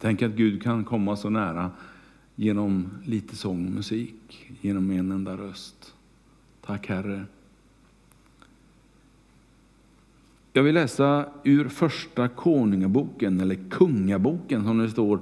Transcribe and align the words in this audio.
Tänk 0.00 0.22
att 0.22 0.32
Gud 0.32 0.62
kan 0.62 0.84
komma 0.84 1.16
så 1.16 1.30
nära 1.30 1.70
genom 2.34 2.88
lite 3.04 3.36
sång 3.36 3.66
och 3.66 3.72
musik, 3.72 4.50
genom 4.60 4.90
en 4.90 5.12
enda 5.12 5.36
röst. 5.36 5.94
Tack 6.60 6.88
Herre. 6.88 7.24
Jag 10.52 10.62
vill 10.62 10.74
läsa 10.74 11.26
ur 11.44 11.68
första 11.68 12.28
konungaboken, 12.28 13.40
eller 13.40 13.58
kungaboken 13.70 14.64
som 14.64 14.78
det 14.78 14.90
står 14.90 15.20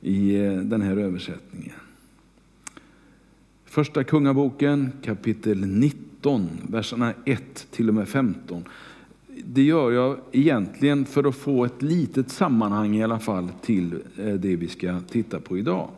i 0.00 0.34
eh, 0.36 0.52
den 0.52 0.82
här 0.82 0.96
översättningen. 0.96 1.74
Första 3.64 4.04
kungaboken 4.04 4.92
kapitel 5.02 5.66
19, 5.66 6.48
verserna 6.68 7.14
1 7.24 7.66
till 7.70 7.88
och 7.88 7.94
med 7.94 8.08
15. 8.08 8.64
Det 9.44 9.62
gör 9.62 9.92
jag 9.92 10.18
egentligen 10.32 11.04
för 11.04 11.28
att 11.28 11.36
få 11.36 11.64
ett 11.64 11.82
litet 11.82 12.30
sammanhang 12.30 12.96
i 12.96 13.04
alla 13.04 13.18
fall 13.18 13.48
till 13.62 13.94
eh, 14.18 14.34
det 14.34 14.56
vi 14.56 14.68
ska 14.68 15.00
titta 15.00 15.40
på 15.40 15.58
idag. 15.58 15.88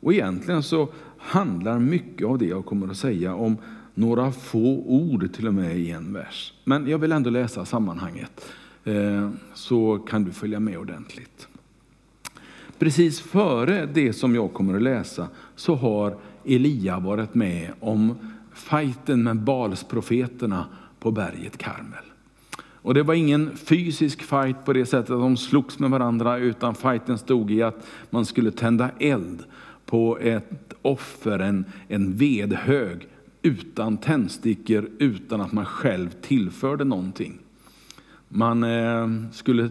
Och 0.00 0.12
egentligen 0.12 0.62
så 0.62 0.88
handlar 1.18 1.78
mycket 1.78 2.26
av 2.26 2.38
det 2.38 2.46
jag 2.46 2.64
kommer 2.64 2.88
att 2.88 2.96
säga 2.96 3.34
om 3.34 3.56
några 3.94 4.32
få 4.32 4.82
ord 4.86 5.32
till 5.32 5.46
och 5.46 5.54
med 5.54 5.78
i 5.78 5.90
en 5.90 6.12
vers. 6.12 6.52
Men 6.64 6.88
jag 6.88 6.98
vill 6.98 7.12
ändå 7.12 7.30
läsa 7.30 7.64
sammanhanget 7.64 8.46
eh, 8.84 9.30
så 9.54 9.98
kan 9.98 10.24
du 10.24 10.32
följa 10.32 10.60
med 10.60 10.78
ordentligt. 10.78 11.48
Precis 12.78 13.20
före 13.20 13.88
det 13.94 14.12
som 14.12 14.34
jag 14.34 14.52
kommer 14.52 14.74
att 14.74 14.82
läsa 14.82 15.28
så 15.56 15.74
har 15.74 16.16
Elia 16.44 16.98
varit 16.98 17.34
med 17.34 17.72
om 17.80 18.14
fighten 18.52 19.22
med 19.22 19.36
Balsprofeterna 19.36 20.66
på 21.00 21.10
berget 21.10 21.58
Karmel. 21.58 22.04
Och 22.84 22.94
det 22.94 23.02
var 23.02 23.14
ingen 23.14 23.56
fysisk 23.56 24.22
fight 24.22 24.64
på 24.64 24.72
det 24.72 24.86
sättet 24.86 25.10
att 25.10 25.20
de 25.20 25.36
slogs 25.36 25.78
med 25.78 25.90
varandra, 25.90 26.38
utan 26.38 26.74
fighten 26.74 27.18
stod 27.18 27.50
i 27.50 27.62
att 27.62 27.86
man 28.10 28.26
skulle 28.26 28.50
tända 28.50 28.90
eld 29.00 29.44
på 29.86 30.18
ett 30.18 30.74
offer, 30.82 31.38
en, 31.38 31.64
en 31.88 32.16
vedhög, 32.16 33.08
utan 33.42 33.96
tändstickor, 33.96 34.90
utan 34.98 35.40
att 35.40 35.52
man 35.52 35.64
själv 35.64 36.10
tillförde 36.10 36.84
någonting. 36.84 37.38
Man 38.28 38.64
eh, 38.64 39.30
skulle 39.32 39.70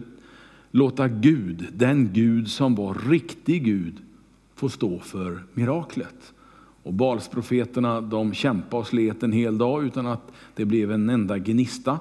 låta 0.70 1.08
Gud, 1.08 1.66
den 1.72 2.12
Gud 2.12 2.50
som 2.50 2.74
var 2.74 2.94
riktig 3.08 3.64
Gud, 3.64 3.94
få 4.54 4.68
stå 4.68 4.98
för 4.98 5.42
miraklet. 5.52 6.32
Och 6.82 6.92
Balsprofeterna 6.92 8.00
de 8.00 8.34
kämpade 8.34 8.80
och 8.80 8.86
slet 8.86 9.22
en 9.22 9.32
hel 9.32 9.58
dag 9.58 9.84
utan 9.84 10.06
att 10.06 10.32
det 10.54 10.64
blev 10.64 10.92
en 10.92 11.10
enda 11.10 11.38
gnista. 11.38 11.98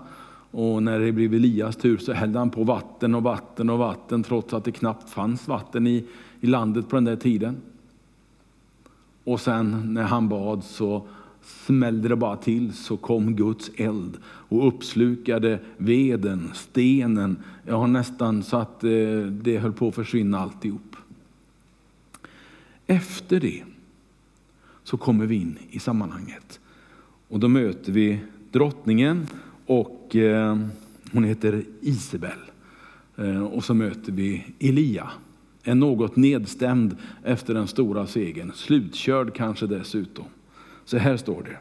Och 0.56 0.84
när 0.84 1.00
det 1.00 1.12
blev 1.12 1.34
Elias 1.34 1.76
tur 1.76 1.98
så 1.98 2.14
hällde 2.14 2.40
han 2.40 2.50
på 2.50 2.64
vatten 2.64 3.16
och 3.16 3.23
vatten 3.23 3.70
och 3.70 3.78
vatten 3.78 4.23
trots 4.23 4.54
att 4.54 4.64
det 4.64 4.72
knappt 4.72 5.09
fanns 5.09 5.48
vatten 5.48 5.88
i, 5.88 6.06
i 6.42 6.48
landet 6.48 6.90
på 6.90 6.96
den 6.96 7.06
där 7.06 7.16
tiden. 7.16 7.58
Och 9.24 9.42
sen 9.42 9.94
när 9.94 10.04
han 10.04 10.30
bad 10.30 10.64
så 10.64 11.08
smällde 11.42 12.09
det 12.09 12.16
bara 12.16 12.38
till 12.38 12.74
så 12.74 12.98
kom 12.98 13.36
Guds 13.36 13.72
eld 13.76 14.18
och 14.26 14.68
uppslukade 14.68 15.59
veden, 15.78 16.52
stenen, 16.54 17.38
ja 17.66 17.88
nästan 17.88 18.44
så 18.44 18.58
att 18.58 18.84
eh, 18.84 18.90
det 19.31 19.58
höll 19.58 19.74
på 19.74 19.88
att 19.88 19.96
försvinna 19.96 20.40
alltihop. 20.40 20.96
Efter 22.88 23.40
det 23.40 23.64
så 24.84 24.98
kommer 24.98 25.26
vi 25.26 25.36
in 25.36 25.58
i 25.70 25.80
sammanhanget. 25.80 26.59
Och 27.28 27.40
då 27.40 27.48
möter 27.48 27.92
vi 27.92 28.20
drottningen 28.52 29.28
och 29.66 30.16
eh, 30.16 30.58
hon 31.11 31.23
heter 31.23 31.64
Isabel. 31.81 32.39
Eh, 33.17 33.44
och 33.44 33.64
så 33.64 33.73
möter 33.73 34.11
vi 34.11 34.45
Elia, 34.59 35.09
en 35.64 35.80
något 35.80 36.16
nedstämd 36.16 36.97
efter 37.23 37.53
den 37.53 37.67
stora 37.67 38.08
segern, 38.08 38.52
slutkörd 38.56 39.34
kanske 39.34 39.67
dessutom. 39.67 40.25
Så 40.86 40.97
här 40.97 41.17
står 41.17 41.44
det. 41.44 41.58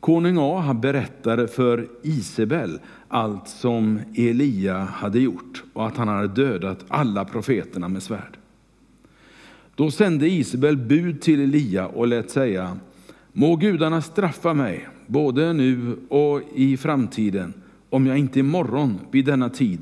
Konung 0.00 0.36
A 0.40 0.74
berättade 0.74 1.48
för 1.48 1.88
Isabel 2.02 2.80
allt 3.08 3.48
som 3.48 4.00
Elia 4.14 4.78
hade 4.78 5.20
gjort 5.20 5.64
och 5.72 5.86
att 5.86 5.96
han 5.96 6.08
hade 6.08 6.28
dödat 6.28 6.84
alla 6.88 7.24
profeterna 7.24 7.88
med 7.88 8.02
svärd. 8.02 8.38
Då 9.74 9.90
sände 9.90 10.28
Isabel 10.28 10.76
bud 10.76 11.20
till 11.20 11.40
Elia 11.40 11.86
och 11.86 12.06
lät 12.06 12.30
säga, 12.30 12.76
må 13.32 13.56
gudarna 13.56 14.02
straffa 14.02 14.54
mig, 14.54 14.88
både 15.12 15.52
nu 15.52 15.96
och 16.08 16.42
i 16.54 16.76
framtiden, 16.76 17.54
om 17.90 18.06
jag 18.06 18.18
inte 18.18 18.40
imorgon 18.40 18.98
vid 19.10 19.24
denna 19.24 19.48
tid 19.48 19.78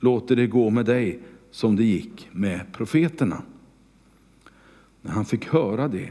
låter 0.00 0.36
det 0.36 0.46
gå 0.46 0.70
med 0.70 0.86
dig 0.86 1.20
som 1.50 1.76
det 1.76 1.84
gick 1.84 2.28
med 2.32 2.72
profeterna. 2.72 3.42
När 5.02 5.12
han 5.12 5.24
fick 5.24 5.48
höra 5.48 5.88
det 5.88 6.10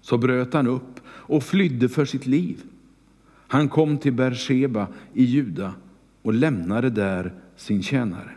så 0.00 0.18
bröt 0.18 0.54
han 0.54 0.66
upp 0.66 1.00
och 1.06 1.42
flydde 1.42 1.88
för 1.88 2.04
sitt 2.04 2.26
liv. 2.26 2.62
Han 3.48 3.68
kom 3.68 3.98
till 3.98 4.12
Beersheba 4.12 4.86
i 5.14 5.24
Juda 5.24 5.74
och 6.22 6.34
lämnade 6.34 6.90
där 6.90 7.32
sin 7.56 7.82
tjänare. 7.82 8.30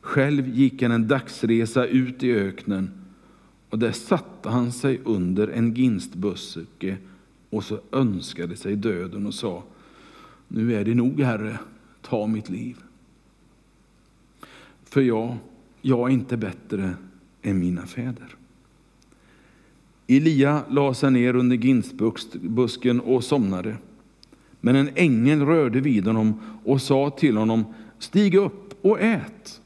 Själv 0.00 0.48
gick 0.48 0.82
han 0.82 0.92
en 0.92 1.08
dagsresa 1.08 1.86
ut 1.86 2.22
i 2.22 2.32
öknen 2.32 2.90
och 3.70 3.78
där 3.78 3.92
satte 3.92 4.48
han 4.48 4.72
sig 4.72 5.00
under 5.04 5.48
en 5.48 5.74
ginstbuske 5.74 6.96
och 7.50 7.64
så 7.64 7.80
önskade 7.92 8.56
sig 8.56 8.76
döden 8.76 9.26
och 9.26 9.34
sa 9.34 9.62
Nu 10.48 10.74
är 10.74 10.84
det 10.84 10.94
nog, 10.94 11.20
Herre, 11.20 11.58
ta 12.02 12.26
mitt 12.26 12.48
liv. 12.48 12.76
För 14.84 15.00
jag, 15.00 15.36
jag 15.82 16.08
är 16.08 16.12
inte 16.12 16.36
bättre 16.36 16.94
än 17.42 17.58
mina 17.58 17.86
fäder. 17.86 18.36
Elia 20.06 20.62
la 20.68 20.94
sig 20.94 21.10
ner 21.10 21.36
under 21.36 21.56
ginstbusken 21.56 23.00
och 23.00 23.24
somnade. 23.24 23.76
Men 24.60 24.76
en 24.76 24.90
ängel 24.94 25.40
rörde 25.46 25.80
vid 25.80 26.06
honom 26.06 26.40
och 26.64 26.82
sa 26.82 27.10
till 27.10 27.36
honom, 27.36 27.64
stig 27.98 28.34
upp 28.34 28.84
och 28.84 29.00
ät. 29.00 29.60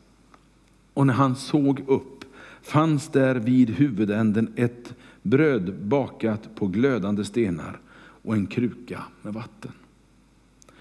Och 0.94 1.06
när 1.06 1.14
han 1.14 1.36
såg 1.36 1.80
upp 1.86 2.24
fanns 2.62 3.08
där 3.08 3.34
vid 3.34 3.70
huvudänden 3.70 4.52
ett 4.56 4.94
bröd 5.24 5.74
bakat 5.74 6.54
på 6.54 6.66
glödande 6.66 7.24
stenar 7.24 7.80
och 7.96 8.34
en 8.34 8.46
kruka 8.46 9.02
med 9.22 9.34
vatten. 9.34 9.72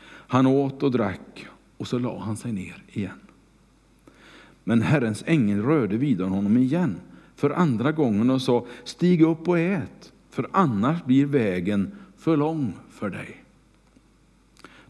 Han 0.06 0.48
åt 0.48 0.84
och 0.84 0.92
drack 0.92 1.48
och 1.78 1.88
så 1.88 2.00
la 2.00 2.20
han 2.20 2.38
sig 2.38 2.52
ner 2.52 2.84
igen. 2.92 3.20
Men 4.64 4.82
Herrens 4.82 5.24
ängel 5.28 5.62
rörde 5.62 5.98
vid 5.98 6.22
honom 6.22 6.58
igen 6.58 6.96
för 7.36 7.50
andra 7.50 7.92
gången 7.92 8.30
och 8.30 8.42
sa, 8.42 8.66
stig 8.84 9.22
upp 9.22 9.48
och 9.48 9.60
ät, 9.60 10.14
för 10.30 10.48
annars 10.52 11.04
blir 11.04 11.26
vägen 11.26 11.92
för 12.18 12.38
lång 12.38 12.74
för 12.90 13.10
dig. 13.10 13.44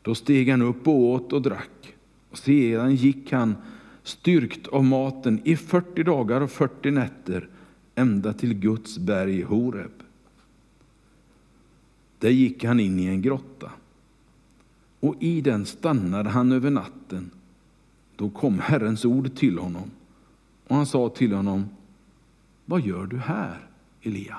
Då 0.01 0.15
steg 0.15 0.49
han 0.49 0.61
upp 0.61 0.87
och 0.87 0.99
åt 0.99 1.33
och 1.33 1.41
drack, 1.41 1.95
och 2.29 2.37
sedan 2.37 2.95
gick 2.95 3.31
han 3.31 3.55
styrkt 4.03 4.67
av 4.67 4.83
maten 4.83 5.41
i 5.43 5.55
40 5.55 6.03
dagar 6.03 6.41
och 6.41 6.51
40 6.51 6.91
nätter 6.91 7.49
ända 7.95 8.33
till 8.33 8.53
Guds 8.53 8.97
berg 8.97 9.41
Horeb. 9.41 9.91
Där 12.19 12.29
gick 12.29 12.63
han 12.63 12.79
in 12.79 12.99
i 12.99 13.05
en 13.05 13.21
grotta, 13.21 13.71
och 14.99 15.15
i 15.19 15.41
den 15.41 15.65
stannade 15.65 16.29
han 16.29 16.51
över 16.51 16.69
natten. 16.69 17.31
Då 18.15 18.29
kom 18.29 18.59
Herrens 18.59 19.05
ord 19.05 19.35
till 19.35 19.57
honom, 19.57 19.91
och 20.67 20.75
han 20.75 20.85
sa 20.85 21.09
till 21.09 21.33
honom, 21.33 21.65
vad 22.65 22.81
gör 22.81 23.05
du 23.05 23.17
här, 23.17 23.67
Elia? 24.01 24.37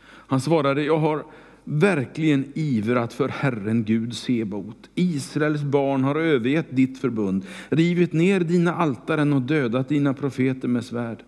Han 0.00 0.40
svarade, 0.40 0.82
jag 0.82 0.98
har 0.98 1.24
verkligen 1.64 2.52
ivrat 2.54 3.12
för 3.12 3.28
Herren 3.28 3.84
Gud 3.84 4.16
Sebot. 4.16 4.90
Israels 4.94 5.62
barn 5.62 6.04
har 6.04 6.14
övergett 6.14 6.76
ditt 6.76 6.98
förbund, 6.98 7.46
rivit 7.68 8.12
ner 8.12 8.40
dina 8.40 8.74
altaren 8.74 9.32
och 9.32 9.42
dödat 9.42 9.88
dina 9.88 10.14
profeter 10.14 10.68
med 10.68 10.84
svärd. 10.84 11.24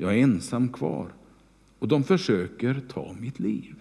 Jag 0.00 0.18
är 0.18 0.22
ensam 0.22 0.68
kvar 0.68 1.12
och 1.78 1.88
de 1.88 2.04
försöker 2.04 2.82
ta 2.88 3.14
mitt 3.20 3.40
liv. 3.40 3.74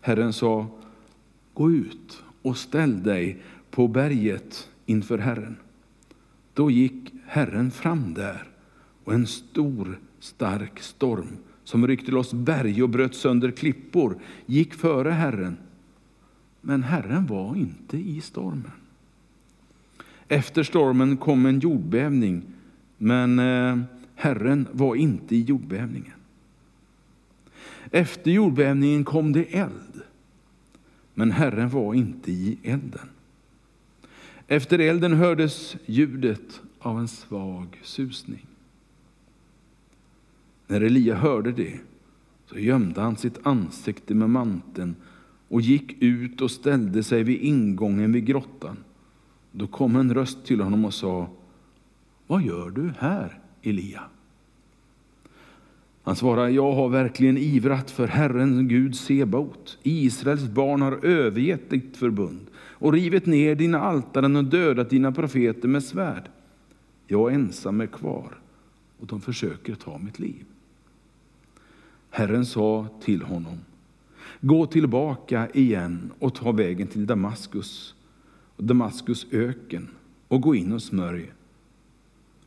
Herren 0.00 0.32
sa, 0.32 0.66
gå 1.54 1.70
ut 1.70 2.22
och 2.42 2.56
ställ 2.56 3.02
dig 3.02 3.42
på 3.70 3.88
berget 3.88 4.68
inför 4.84 5.18
Herren. 5.18 5.56
Då 6.54 6.70
gick 6.70 7.12
Herren 7.26 7.70
fram 7.70 8.14
där 8.14 8.48
och 9.04 9.14
en 9.14 9.26
stor 9.26 9.98
stark 10.20 10.80
storm 10.80 11.36
som 11.64 11.86
ryckte 11.86 12.12
loss 12.12 12.32
berg 12.32 12.82
och 12.82 12.88
bröt 12.88 13.14
sönder 13.14 13.50
klippor 13.50 14.18
gick 14.46 14.74
före 14.74 15.10
Herren. 15.10 15.56
Men 16.60 16.82
Herren 16.82 17.26
var 17.26 17.56
inte 17.56 17.96
i 17.96 18.20
stormen. 18.20 18.72
Efter 20.28 20.62
stormen 20.62 21.16
kom 21.16 21.46
en 21.46 21.60
jordbävning, 21.60 22.42
men 22.98 23.38
eh, 23.38 23.95
Herren 24.18 24.68
var 24.72 24.94
inte 24.94 25.36
i 25.36 25.42
jordbävningen. 25.42 26.12
Efter 27.90 28.30
jordbävningen 28.30 29.04
kom 29.04 29.32
det 29.32 29.54
eld, 29.54 30.02
men 31.14 31.30
Herren 31.30 31.68
var 31.68 31.94
inte 31.94 32.32
i 32.32 32.58
elden. 32.62 33.08
Efter 34.46 34.78
elden 34.78 35.12
hördes 35.12 35.76
ljudet 35.86 36.60
av 36.78 36.98
en 36.98 37.08
svag 37.08 37.80
susning. 37.82 38.46
När 40.66 40.80
Elia 40.80 41.14
hörde 41.14 41.52
det 41.52 41.80
så 42.46 42.58
gömde 42.58 43.00
han 43.00 43.16
sitt 43.16 43.46
ansikte 43.46 44.14
med 44.14 44.30
manteln 44.30 44.96
och 45.48 45.60
gick 45.60 46.02
ut 46.02 46.40
och 46.40 46.50
ställde 46.50 47.02
sig 47.02 47.22
vid 47.22 47.40
ingången 47.40 48.12
vid 48.12 48.26
grottan. 48.26 48.76
Då 49.52 49.66
kom 49.66 49.96
en 49.96 50.14
röst 50.14 50.44
till 50.44 50.60
honom 50.60 50.84
och 50.84 50.94
sa, 50.94 51.28
Vad 52.26 52.42
gör 52.42 52.70
du 52.70 52.92
här, 52.98 53.40
Elia? 53.66 54.02
Han 56.02 56.16
svarade, 56.16 56.50
jag 56.50 56.72
har 56.72 56.88
verkligen 56.88 57.38
ivrat 57.38 57.90
för 57.90 58.06
Herren 58.06 58.68
Gud 58.68 58.96
Sebaot. 58.96 59.78
Israels 59.82 60.44
barn 60.44 60.82
har 60.82 61.04
övergett 61.04 61.70
ditt 61.70 61.96
förbund 61.96 62.46
och 62.56 62.92
rivit 62.92 63.26
ner 63.26 63.54
dina 63.54 63.80
altaren 63.80 64.36
och 64.36 64.44
dödat 64.44 64.90
dina 64.90 65.12
profeter 65.12 65.68
med 65.68 65.82
svärd. 65.82 66.28
Jag 67.06 67.34
ensam 67.34 67.80
är 67.80 67.86
kvar 67.86 68.38
och 69.00 69.06
de 69.06 69.20
försöker 69.20 69.74
ta 69.74 69.98
mitt 69.98 70.18
liv. 70.18 70.44
Herren 72.10 72.46
sa 72.46 72.86
till 73.00 73.22
honom, 73.22 73.58
gå 74.40 74.66
tillbaka 74.66 75.48
igen 75.54 76.10
och 76.18 76.34
ta 76.34 76.52
vägen 76.52 76.86
till 76.86 77.06
Damaskus, 77.06 77.94
Damaskus 78.56 79.26
öken 79.30 79.88
och 80.28 80.40
gå 80.40 80.54
in 80.54 80.72
och 80.72 80.82
smörj 80.82 81.32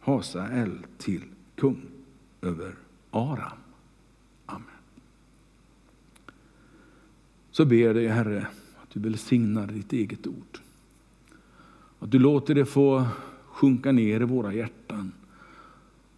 Hasael 0.10 0.78
till 0.98 1.24
kung 1.56 1.82
över 2.42 2.76
Aram. 3.12 3.58
Amen. 4.46 4.64
Så 7.52 7.66
ber 7.66 7.76
jag 7.76 7.96
dig, 7.96 8.08
Herre, 8.08 8.48
att 8.84 8.90
du 8.90 9.00
välsignar 9.00 9.68
ditt 9.68 9.94
eget 9.94 10.28
ord. 10.28 10.60
Att 12.00 12.12
du 12.12 12.20
låter 12.20 12.56
det 12.56 12.66
få 12.66 13.08
sjunka 13.46 13.92
ner 13.92 14.22
i 14.22 14.26
våra 14.26 14.54
hjärtan 14.54 15.12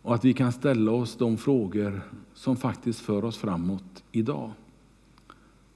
och 0.02 0.16
att 0.16 0.26
vi 0.26 0.34
kan 0.34 0.52
ställa 0.52 0.92
oss 0.92 1.16
de 1.18 1.38
frågor 1.38 2.02
som 2.34 2.58
faktiskt 2.58 3.00
för 3.00 3.26
oss 3.26 3.38
framåt 3.38 4.04
idag. 4.12 4.52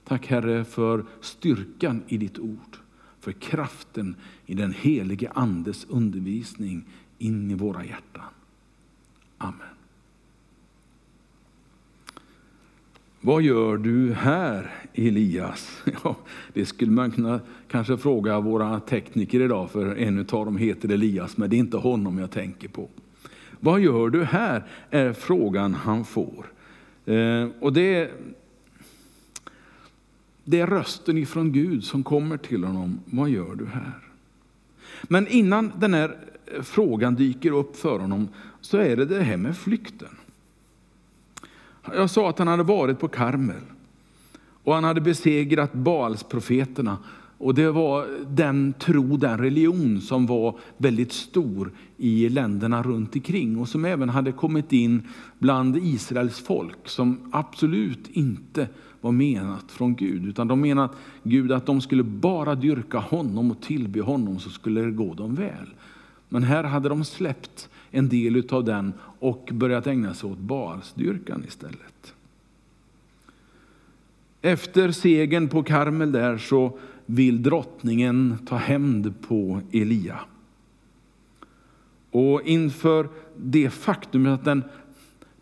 Tack 0.03 0.27
Herre 0.27 0.65
för 0.65 1.05
styrkan 1.21 2.03
i 2.07 2.17
ditt 2.17 2.39
ord, 2.39 2.77
för 3.19 3.31
kraften 3.31 4.15
i 4.45 4.53
den 4.53 4.73
helige 4.73 5.31
Andes 5.35 5.85
undervisning 5.89 6.85
in 7.17 7.51
i 7.51 7.53
våra 7.53 7.85
hjärtan. 7.85 8.23
Amen. 9.37 9.67
Vad 13.21 13.41
gör 13.41 13.77
du 13.77 14.13
här, 14.13 14.71
Elias? 14.93 15.83
Ja, 16.03 16.15
det 16.53 16.65
skulle 16.65 16.91
man 16.91 17.11
kunna 17.11 17.39
kanske 17.67 17.97
fråga 17.97 18.39
våra 18.39 18.79
tekniker 18.79 19.41
idag, 19.41 19.71
för 19.71 19.95
en 19.95 20.19
av 20.19 20.25
dem 20.25 20.57
heter 20.57 20.89
Elias, 20.89 21.37
men 21.37 21.49
det 21.49 21.55
är 21.55 21.57
inte 21.57 21.77
honom 21.77 22.17
jag 22.17 22.31
tänker 22.31 22.67
på. 22.67 22.89
Vad 23.59 23.79
gör 23.79 24.09
du 24.09 24.23
här? 24.23 24.63
är 24.89 25.13
frågan 25.13 25.73
han 25.73 26.05
får. 26.05 26.45
Eh, 27.05 27.47
och 27.59 27.73
det, 27.73 28.11
det 30.43 30.59
är 30.59 30.67
rösten 30.67 31.17
ifrån 31.17 31.51
Gud 31.51 31.83
som 31.83 32.03
kommer 32.03 32.37
till 32.37 32.63
honom. 32.63 32.99
Vad 33.05 33.29
gör 33.29 33.55
du 33.55 33.65
här? 33.65 33.99
Men 35.03 35.27
innan 35.27 35.71
den 35.79 35.93
här 35.93 36.17
frågan 36.61 37.15
dyker 37.15 37.51
upp 37.51 37.75
för 37.75 37.99
honom 37.99 38.27
så 38.61 38.77
är 38.77 38.95
det 38.95 39.05
det 39.05 39.23
här 39.23 39.37
med 39.37 39.57
flykten. 39.57 40.09
Jag 41.93 42.09
sa 42.09 42.29
att 42.29 42.39
han 42.39 42.47
hade 42.47 42.63
varit 42.63 42.99
på 42.99 43.07
Karmel 43.07 43.61
och 44.63 44.73
han 44.73 44.83
hade 44.83 45.01
besegrat 45.01 45.73
Baalsprofeterna. 45.73 46.97
Och 47.37 47.53
det 47.55 47.71
var 47.71 48.07
den 48.27 48.73
tro, 48.79 49.17
den 49.17 49.37
religion 49.37 50.01
som 50.01 50.25
var 50.25 50.59
väldigt 50.77 51.11
stor 51.11 51.71
i 51.97 52.29
länderna 52.29 52.83
runt 52.83 53.15
omkring 53.15 53.59
och 53.59 53.69
som 53.69 53.85
även 53.85 54.09
hade 54.09 54.31
kommit 54.31 54.73
in 54.73 55.07
bland 55.39 55.77
Israels 55.77 56.39
folk 56.39 56.87
som 56.87 57.29
absolut 57.31 58.09
inte 58.09 58.67
var 59.01 59.11
menat 59.11 59.71
från 59.71 59.95
Gud. 59.95 60.25
Utan 60.25 60.47
de 60.47 60.61
menade 60.61 60.85
att 60.85 60.95
Gud 61.23 61.51
att 61.51 61.65
de 61.65 61.81
skulle 61.81 62.03
bara 62.03 62.55
dyrka 62.55 62.97
honom 62.97 63.51
och 63.51 63.61
tillbe 63.61 64.01
honom 64.01 64.39
så 64.39 64.49
skulle 64.49 64.81
det 64.81 64.91
gå 64.91 65.13
dem 65.13 65.35
väl. 65.35 65.69
Men 66.29 66.43
här 66.43 66.63
hade 66.63 66.89
de 66.89 67.05
släppt 67.05 67.69
en 67.91 68.09
del 68.09 68.43
av 68.49 68.63
den 68.63 68.93
och 69.19 69.49
börjat 69.51 69.87
ägna 69.87 70.13
sig 70.13 70.29
åt 70.29 70.37
barstyrkan. 70.37 71.43
istället. 71.47 72.13
Efter 74.41 74.91
segern 74.91 75.49
på 75.49 75.63
Karmel 75.63 76.11
där 76.11 76.37
så 76.37 76.79
vill 77.05 77.43
drottningen 77.43 78.37
ta 78.47 78.55
hämnd 78.55 79.13
på 79.27 79.61
Elia. 79.71 80.19
Och 82.11 82.41
inför 82.41 83.09
det 83.37 83.69
faktum 83.69 84.25
att 84.25 84.45
den, 84.45 84.63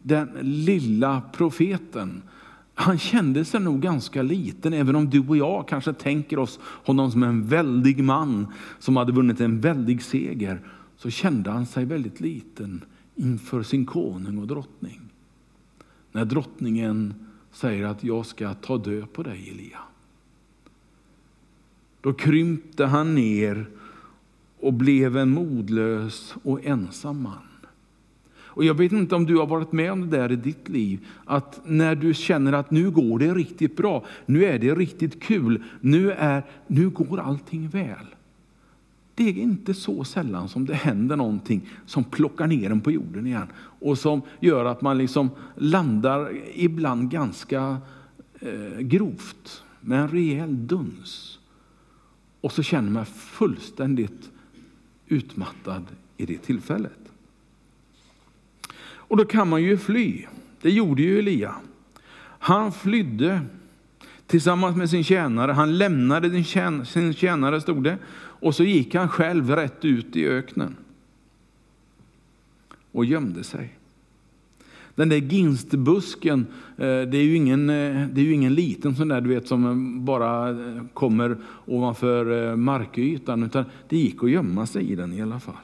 den 0.02 0.30
lilla 0.42 1.22
profeten, 1.34 2.22
han 2.76 2.98
kände 2.98 3.46
sig 3.46 3.60
nog 3.60 3.82
ganska 3.82 4.22
liten, 4.22 4.74
även 4.74 4.96
om 4.96 5.10
du 5.10 5.28
och 5.28 5.38
jag 5.38 5.68
kanske 5.68 5.94
tänker 5.94 6.40
oss 6.40 6.60
honom 6.64 7.12
som 7.12 7.24
en 7.24 7.48
väldig 7.48 8.04
man 8.04 8.48
som 8.80 8.98
hade 8.98 9.12
vunnit 9.12 9.40
en 9.40 9.62
väldig 9.62 10.04
seger, 10.04 10.62
så 10.98 11.10
kände 11.10 11.52
han 11.52 11.66
sig 11.66 11.86
väldigt 11.86 12.20
liten 12.20 12.86
inför 13.16 13.64
sin 13.64 13.86
konung 13.86 14.38
och 14.38 14.48
drottning. 14.48 15.02
När 16.12 16.26
drottningen 16.26 17.14
säger 17.52 17.86
att 17.86 18.04
jag 18.04 18.26
ska 18.26 18.54
ta 18.54 18.78
död 18.78 19.14
på 19.14 19.24
dig 19.24 19.50
Elia. 19.50 19.80
Då 22.02 22.14
krympte 22.14 22.86
han 22.86 23.16
ner 23.16 23.70
och 24.60 24.74
blev 24.74 25.18
en 25.18 25.30
modlös 25.30 26.36
och 26.44 26.66
ensam 26.66 27.22
man. 27.22 27.53
Och 28.56 28.64
jag 28.64 28.74
vet 28.74 28.92
inte 28.92 29.16
om 29.16 29.26
du 29.26 29.38
har 29.38 29.48
varit 29.48 29.72
med 29.72 29.92
om 29.92 30.10
det 30.10 30.18
där 30.18 30.32
i 30.32 30.36
ditt 30.36 30.70
liv, 30.70 31.08
att 31.26 31.62
när 31.66 31.96
du 31.96 32.14
känner 32.14 32.54
att 32.54 32.72
nu 32.72 32.92
går 32.92 33.20
det 33.20 33.34
riktigt 33.34 33.78
bra, 33.78 34.06
nu 34.26 34.46
är 34.46 34.60
det 34.60 34.76
riktigt 34.76 35.24
kul, 35.24 35.64
nu, 35.82 36.12
är, 36.12 36.44
nu 36.68 36.90
går 36.90 37.20
allting 37.20 37.68
väl. 37.70 38.06
Det 39.16 39.30
är 39.30 39.38
inte 39.38 39.74
så 39.74 40.04
sällan 40.04 40.50
som 40.50 40.66
det 40.66 40.74
händer 40.74 41.16
någonting 41.16 41.70
som 41.86 42.04
plockar 42.04 42.48
ner 42.48 42.72
en 42.72 42.82
på 42.82 42.92
jorden 42.92 43.28
igen 43.28 43.48
och 43.80 43.98
som 43.98 44.22
gör 44.40 44.66
att 44.66 44.82
man 44.82 44.98
liksom 44.98 45.30
landar 45.56 46.32
ibland 46.54 47.12
ganska 47.12 47.78
eh, 48.40 48.80
grovt 48.80 49.64
med 49.82 50.00
en 50.00 50.08
rejäl 50.08 50.68
duns. 50.68 51.40
Och 52.42 52.52
så 52.52 52.64
känner 52.64 52.90
man 52.92 53.06
fullständigt 53.06 54.32
utmattad 55.08 55.84
i 56.18 56.26
det 56.26 56.38
tillfället. 56.38 57.03
Och 59.14 59.18
då 59.18 59.26
kan 59.26 59.50
man 59.50 59.64
ju 59.64 59.78
fly. 59.78 60.26
Det 60.62 60.72
gjorde 60.72 61.02
ju 61.02 61.20
Elia. 61.20 61.56
Han 62.40 62.72
flydde 62.72 63.42
tillsammans 64.28 64.78
med 64.78 64.90
sin 64.90 65.04
tjänare. 65.04 65.52
Han 65.52 65.78
lämnade 65.78 66.44
sin 66.86 67.14
tjänare, 67.14 67.62
stod 67.62 67.84
det, 67.84 67.98
och 68.16 68.56
så 68.56 68.64
gick 68.64 68.96
han 68.96 69.10
själv 69.10 69.50
rätt 69.50 69.86
ut 69.86 70.16
i 70.16 70.28
öknen 70.28 70.76
och 72.92 73.06
gömde 73.06 73.44
sig. 73.44 73.74
Den 74.96 75.10
där 75.10 75.18
ginstbusken, 75.18 76.48
eh, 76.78 77.02
det 77.02 77.18
är 77.18 77.24
ju 77.24 77.36
ingen, 77.36 77.70
eh, 77.70 78.08
det 78.08 78.22
är 78.22 78.26
ju 78.26 78.34
ingen 78.34 78.54
liten 78.54 78.96
sån 78.96 79.08
där 79.08 79.22
du 79.22 79.30
vet 79.30 79.48
som 79.48 79.66
eh, 79.66 80.04
bara 80.04 80.56
kommer 80.94 81.38
ovanför 81.66 82.56
markytan, 82.56 83.44
utan 83.44 83.66
det 83.90 83.98
gick 83.98 84.24
att 84.24 84.32
gömma 84.32 84.66
sig 84.66 84.92
i 84.92 84.96
den 84.96 85.14
i 85.14 85.22
alla 85.22 85.40
fall. 85.40 85.56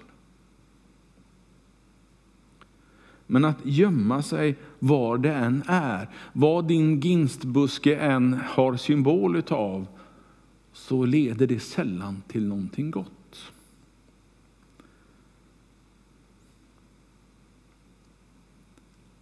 Men 3.31 3.45
att 3.45 3.65
gömma 3.65 4.21
sig 4.21 4.57
var 4.79 5.17
det 5.17 5.33
än 5.33 5.63
är, 5.67 6.09
vad 6.33 6.67
din 6.67 6.99
ginstbuske 6.99 7.95
än 7.95 8.33
har 8.33 8.75
symbol 8.77 9.35
utav, 9.35 9.87
så 10.73 11.05
leder 11.05 11.47
det 11.47 11.59
sällan 11.59 12.21
till 12.27 12.47
någonting 12.47 12.91
gott. 12.91 13.51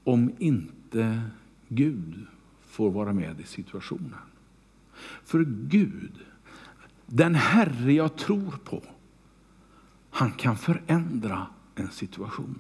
Om 0.04 0.32
inte 0.40 1.22
Gud 1.68 2.26
får 2.62 2.92
vara 2.92 3.14
med 3.14 3.40
i 3.40 3.44
situationen. 3.44 4.20
För 5.24 5.46
Gud, 5.68 6.14
den 7.06 7.36
Herre 7.36 7.94
jag 7.94 8.16
tror 8.16 8.60
på, 8.64 8.84
han 10.10 10.32
kan 10.32 10.58
förändra 10.58 11.48
en 11.76 11.92
situation. 11.92 12.60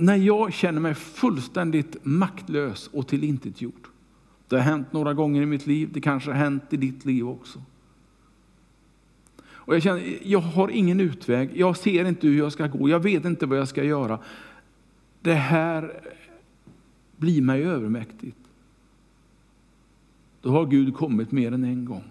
När 0.00 0.16
jag 0.16 0.52
känner 0.52 0.80
mig 0.80 0.94
fullständigt 0.94 1.96
maktlös 2.02 2.90
och 2.92 3.08
tillintetgjord, 3.08 3.88
det 4.48 4.56
har 4.56 4.62
hänt 4.62 4.92
några 4.92 5.14
gånger 5.14 5.42
i 5.42 5.46
mitt 5.46 5.66
liv, 5.66 5.90
det 5.92 6.00
kanske 6.00 6.30
har 6.30 6.38
hänt 6.38 6.62
i 6.70 6.76
ditt 6.76 7.04
liv 7.04 7.28
också. 7.28 7.62
Och 9.40 9.74
jag 9.74 9.82
känner, 9.82 10.18
jag 10.22 10.38
har 10.38 10.68
ingen 10.68 11.00
utväg, 11.00 11.50
jag 11.54 11.76
ser 11.76 12.04
inte 12.04 12.26
hur 12.26 12.38
jag 12.38 12.52
ska 12.52 12.66
gå, 12.66 12.88
jag 12.88 13.00
vet 13.00 13.24
inte 13.24 13.46
vad 13.46 13.58
jag 13.58 13.68
ska 13.68 13.84
göra. 13.84 14.18
Det 15.20 15.34
här 15.34 16.00
blir 17.16 17.42
mig 17.42 17.62
övermäktigt. 17.62 18.38
Då 20.42 20.50
har 20.50 20.66
Gud 20.66 20.94
kommit 20.94 21.32
mer 21.32 21.52
än 21.52 21.64
en 21.64 21.84
gång 21.84 22.04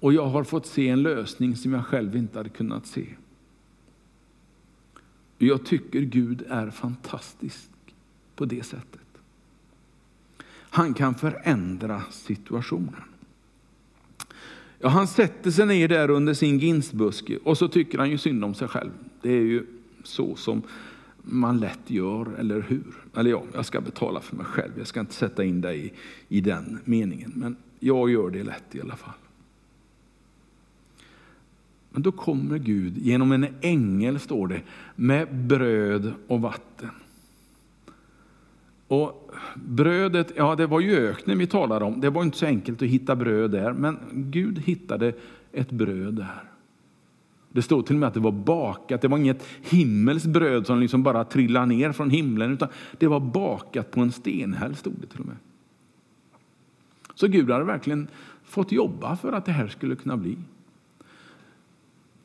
Och 0.00 0.12
jag 0.12 0.26
har 0.26 0.44
fått 0.44 0.66
se 0.66 0.88
en 0.88 1.02
lösning 1.02 1.56
som 1.56 1.72
jag 1.72 1.86
själv 1.86 2.16
inte 2.16 2.38
hade 2.38 2.48
kunnat 2.48 2.86
se. 2.86 3.06
Jag 5.38 5.64
tycker 5.64 6.00
Gud 6.00 6.44
är 6.48 6.70
fantastisk 6.70 7.68
på 8.36 8.44
det 8.44 8.62
sättet. 8.62 9.00
Han 10.70 10.94
kan 10.94 11.14
förändra 11.14 12.02
situationen. 12.10 13.02
Ja, 14.78 14.88
han 14.88 15.06
sätter 15.06 15.50
sig 15.50 15.66
ner 15.66 15.88
där 15.88 16.10
under 16.10 16.34
sin 16.34 16.58
ginsbuske 16.58 17.38
och 17.44 17.58
så 17.58 17.68
tycker 17.68 17.98
han 17.98 18.10
ju 18.10 18.18
synd 18.18 18.44
om 18.44 18.54
sig 18.54 18.68
själv. 18.68 18.90
Det 19.22 19.30
är 19.30 19.42
ju 19.42 19.66
så 20.04 20.36
som 20.36 20.62
man 21.22 21.60
lätt 21.60 21.90
gör, 21.90 22.34
eller 22.38 22.60
hur? 22.68 22.94
Eller 23.16 23.30
ja, 23.30 23.42
jag 23.54 23.66
ska 23.66 23.80
betala 23.80 24.20
för 24.20 24.36
mig 24.36 24.46
själv. 24.46 24.72
Jag 24.78 24.86
ska 24.86 25.00
inte 25.00 25.14
sätta 25.14 25.44
in 25.44 25.60
dig 25.60 25.86
i, 25.86 25.92
i 26.38 26.40
den 26.40 26.78
meningen. 26.84 27.32
Men 27.36 27.56
jag 27.78 28.10
gör 28.10 28.30
det 28.30 28.42
lätt 28.42 28.74
i 28.74 28.80
alla 28.80 28.96
fall. 28.96 29.14
Men 31.98 32.02
då 32.02 32.12
kommer 32.12 32.58
Gud 32.58 32.98
genom 32.98 33.32
en 33.32 33.46
ängel, 33.60 34.18
står 34.18 34.48
det, 34.48 34.60
med 34.96 35.34
bröd 35.34 36.12
och 36.26 36.40
vatten. 36.40 36.90
Och 38.88 39.30
brödet, 39.54 40.32
ja 40.36 40.54
det 40.54 40.66
var 40.66 40.80
ju 40.80 40.96
öknen 40.96 41.38
vi 41.38 41.46
talade 41.46 41.84
om. 41.84 42.00
Det 42.00 42.10
var 42.10 42.22
inte 42.22 42.38
så 42.38 42.46
enkelt 42.46 42.82
att 42.82 42.88
hitta 42.88 43.16
bröd 43.16 43.50
där, 43.50 43.72
men 43.72 43.98
Gud 44.12 44.58
hittade 44.58 45.12
ett 45.52 45.70
bröd 45.70 46.14
där. 46.14 46.42
Det 47.52 47.62
står 47.62 47.82
till 47.82 47.96
och 47.96 48.00
med 48.00 48.06
att 48.06 48.14
det 48.14 48.20
var 48.20 48.32
bakat. 48.32 49.00
Det 49.00 49.08
var 49.08 49.18
inget 49.18 49.46
himmelskt 49.62 50.28
bröd 50.28 50.66
som 50.66 50.80
liksom 50.80 51.02
bara 51.02 51.24
trillade 51.24 51.66
ner 51.66 51.92
från 51.92 52.10
himlen, 52.10 52.52
utan 52.52 52.68
det 52.98 53.06
var 53.06 53.20
bakat 53.20 53.90
på 53.90 54.00
en 54.00 54.12
stenhäll, 54.12 54.76
stod 54.76 54.94
det 55.00 55.06
till 55.06 55.20
och 55.20 55.26
med. 55.26 55.36
Så 57.14 57.26
Gud 57.28 57.50
hade 57.50 57.64
verkligen 57.64 58.08
fått 58.44 58.72
jobba 58.72 59.16
för 59.16 59.32
att 59.32 59.44
det 59.44 59.52
här 59.52 59.68
skulle 59.68 59.96
kunna 59.96 60.16
bli. 60.16 60.36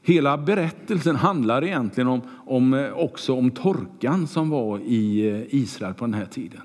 Hela 0.06 0.38
berättelsen 0.38 1.16
handlar 1.16 1.64
egentligen 1.64 2.08
om, 2.08 2.22
om, 2.46 2.74
eh, 2.74 2.92
också 2.92 3.34
om 3.34 3.52
torkan 3.52 4.28
som 4.28 4.50
var 4.50 4.80
i 4.80 5.30
eh, 5.30 5.56
Israel 5.56 5.94
på 5.94 6.06
den 6.06 6.14
här 6.14 6.26
tiden. 6.26 6.62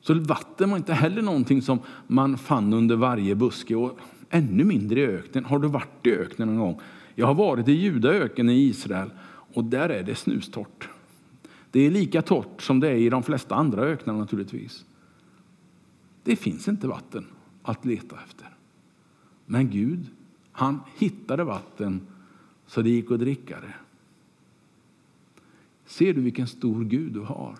Så 0.00 0.14
vatten 0.14 0.70
var 0.70 0.76
inte 0.76 0.94
heller 0.94 1.22
någonting 1.22 1.62
som 1.62 1.78
man 2.06 2.38
fann 2.38 2.72
under 2.72 2.96
varje 2.96 3.34
buske 3.34 3.76
och 3.76 3.98
ännu 4.30 4.64
mindre 4.64 5.00
i 5.00 5.06
öknen. 5.06 5.44
Har 5.44 5.58
du 5.58 5.68
varit 5.68 6.06
i 6.06 6.10
öknen 6.10 6.48
någon 6.48 6.58
gång? 6.58 6.80
Jag 7.14 7.26
har 7.26 7.34
varit 7.34 7.68
i 7.68 7.72
Judaöken 7.72 8.48
i 8.48 8.52
Israel 8.52 9.10
och 9.54 9.64
där 9.64 9.88
är 9.88 10.02
det 10.02 10.14
snustort. 10.14 10.88
Det 11.70 11.80
är 11.80 11.90
lika 11.90 12.22
torrt 12.22 12.62
som 12.62 12.80
det 12.80 12.88
är 12.88 12.94
i 12.96 13.10
de 13.10 13.22
flesta 13.22 13.54
andra 13.54 13.82
öknar 13.82 14.14
naturligtvis. 14.14 14.84
Det 16.22 16.36
finns 16.36 16.68
inte 16.68 16.88
vatten 16.88 17.26
att 17.62 17.84
leta 17.84 18.16
efter. 18.26 18.48
Men 19.46 19.70
Gud 19.70 20.06
han 20.56 20.80
hittade 20.96 21.44
vatten 21.44 22.00
så 22.66 22.82
det 22.82 22.90
gick 22.90 23.10
att 23.10 23.20
dricka 23.20 23.60
det. 23.60 23.74
Ser 25.86 26.14
du 26.14 26.20
vilken 26.20 26.46
stor 26.46 26.84
Gud 26.84 27.12
du 27.12 27.20
har? 27.20 27.56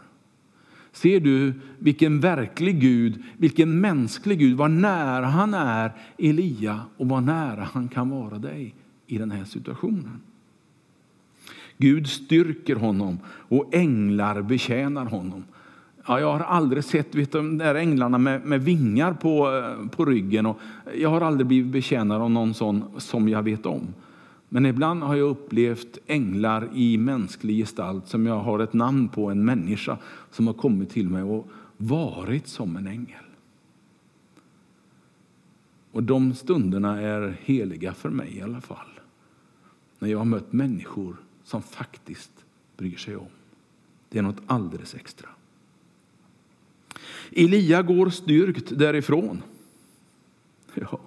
Ser 0.92 1.20
du 1.20 1.52
vilken 1.78 2.20
verklig 2.20 2.80
Gud, 2.80 3.22
vilken 3.36 3.80
mänsklig 3.80 4.38
Gud, 4.38 4.56
vad 4.56 4.70
nära 4.70 5.26
han 5.26 5.54
är 5.54 5.92
Elia 6.18 6.80
och 6.96 7.08
vad 7.08 7.22
nära 7.22 7.64
han 7.72 7.88
kan 7.88 8.10
vara 8.10 8.38
dig 8.38 8.74
i 9.06 9.18
den 9.18 9.30
här 9.30 9.44
situationen. 9.44 10.20
Gud 11.78 12.06
styrker 12.06 12.76
honom 12.76 13.18
och 13.26 13.74
änglar 13.74 14.42
betjänar 14.42 15.06
honom. 15.06 15.44
Ja, 16.08 16.20
jag 16.20 16.32
har 16.32 16.40
aldrig 16.40 16.84
sett 16.84 17.14
vet 17.14 17.32
du, 17.32 17.38
de 17.38 17.58
där 17.58 17.74
änglarna 17.74 18.18
med, 18.18 18.44
med, 18.44 18.64
vingar 18.64 19.12
på, 19.12 19.52
eh, 19.52 19.88
på 19.88 20.04
ryggen. 20.04 20.46
Och 20.46 20.58
jag 20.94 21.08
har 21.08 21.20
aldrig 21.20 21.46
blivit 21.46 21.72
betjänad 21.72 22.22
av 22.22 22.30
någon 22.30 22.54
sån 22.54 22.84
som 22.98 23.28
jag 23.28 23.42
vet 23.42 23.66
om. 23.66 23.94
Men 24.48 24.66
ibland 24.66 25.02
har 25.02 25.16
jag 25.16 25.28
upplevt 25.28 25.98
änglar 26.06 26.68
i 26.74 26.98
mänsklig 26.98 27.56
gestalt 27.56 28.08
som 28.08 28.26
jag 28.26 28.38
har 28.38 28.58
ett 28.58 28.72
namn 28.72 29.08
på, 29.08 29.30
en 29.30 29.44
människa 29.44 29.98
som 30.30 30.46
har 30.46 30.54
kommit 30.54 30.90
till 30.90 31.08
mig 31.08 31.22
och 31.22 31.48
varit 31.76 32.48
som 32.48 32.76
en 32.76 32.86
ängel. 32.86 33.24
Och 35.92 36.02
de 36.02 36.34
stunderna 36.34 37.00
är 37.00 37.36
heliga 37.42 37.94
för 37.94 38.10
mig 38.10 38.36
i 38.36 38.42
alla 38.42 38.60
fall. 38.60 39.00
När 39.98 40.08
jag 40.08 40.18
har 40.18 40.24
mött 40.24 40.52
människor 40.52 41.16
som 41.44 41.62
faktiskt 41.62 42.32
bryr 42.76 42.96
sig 42.96 43.16
om. 43.16 43.28
Det 44.08 44.18
är 44.18 44.22
något 44.22 44.42
alldeles 44.46 44.94
extra. 44.94 45.28
Elia 47.32 47.82
går 47.82 48.10
styrkt 48.10 48.78
därifrån. 48.78 49.42
Ja, 50.74 51.00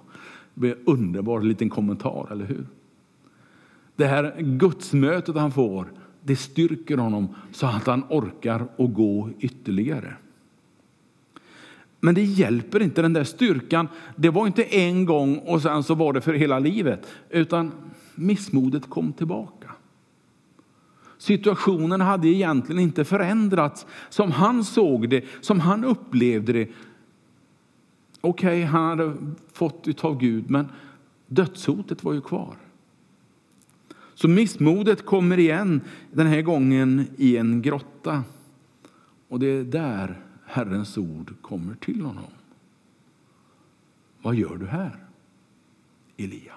det 0.54 0.60
blir 0.60 0.70
en 0.72 0.84
underbar 0.84 1.40
liten 1.40 1.70
kommentar, 1.70 2.28
eller 2.30 2.44
hur? 2.44 2.66
Det 3.96 4.06
här 4.06 4.34
gudsmötet 4.40 5.36
han 5.36 5.52
får, 5.52 5.92
det 6.22 6.36
styrker 6.36 6.96
honom 6.96 7.28
så 7.52 7.66
att 7.66 7.86
han 7.86 8.04
orkar 8.08 8.60
att 8.78 8.94
gå 8.94 9.30
ytterligare. 9.40 10.16
Men 12.00 12.14
det 12.14 12.22
hjälper 12.22 12.82
inte 12.82 13.02
den 13.02 13.12
där 13.12 13.24
styrkan. 13.24 13.88
Det 14.16 14.30
var 14.30 14.46
inte 14.46 14.62
en 14.62 15.04
gång 15.04 15.38
och 15.38 15.62
sen 15.62 15.82
så 15.82 15.94
var 15.94 16.12
det 16.12 16.20
för 16.20 16.34
hela 16.34 16.58
livet, 16.58 17.06
utan 17.30 17.72
missmodet 18.14 18.90
kom 18.90 19.12
tillbaka. 19.12 19.59
Situationen 21.20 22.00
hade 22.00 22.28
egentligen 22.28 22.82
inte 22.82 23.04
förändrats 23.04 23.86
som 24.08 24.32
han 24.32 24.64
såg 24.64 25.08
det, 25.08 25.24
som 25.40 25.60
han 25.60 25.84
upplevde 25.84 26.52
det. 26.52 26.68
Okej, 28.20 28.48
okay, 28.48 28.62
han 28.62 28.88
hade 28.88 29.16
fått 29.52 30.04
av 30.04 30.18
Gud, 30.18 30.50
men 30.50 30.68
dödshotet 31.26 32.04
var 32.04 32.12
ju 32.12 32.20
kvar. 32.20 32.56
Så 34.14 34.28
missmodet 34.28 35.06
kommer 35.06 35.38
igen, 35.38 35.80
den 36.12 36.26
här 36.26 36.42
gången 36.42 37.06
i 37.16 37.36
en 37.36 37.62
grotta. 37.62 38.24
Och 39.28 39.40
det 39.40 39.46
är 39.46 39.64
där 39.64 40.20
Herrens 40.46 40.98
ord 40.98 41.34
kommer 41.42 41.74
till 41.74 42.00
honom. 42.00 42.30
Vad 44.22 44.34
gör 44.34 44.56
du 44.56 44.66
här, 44.66 44.96
Elia? 46.16 46.54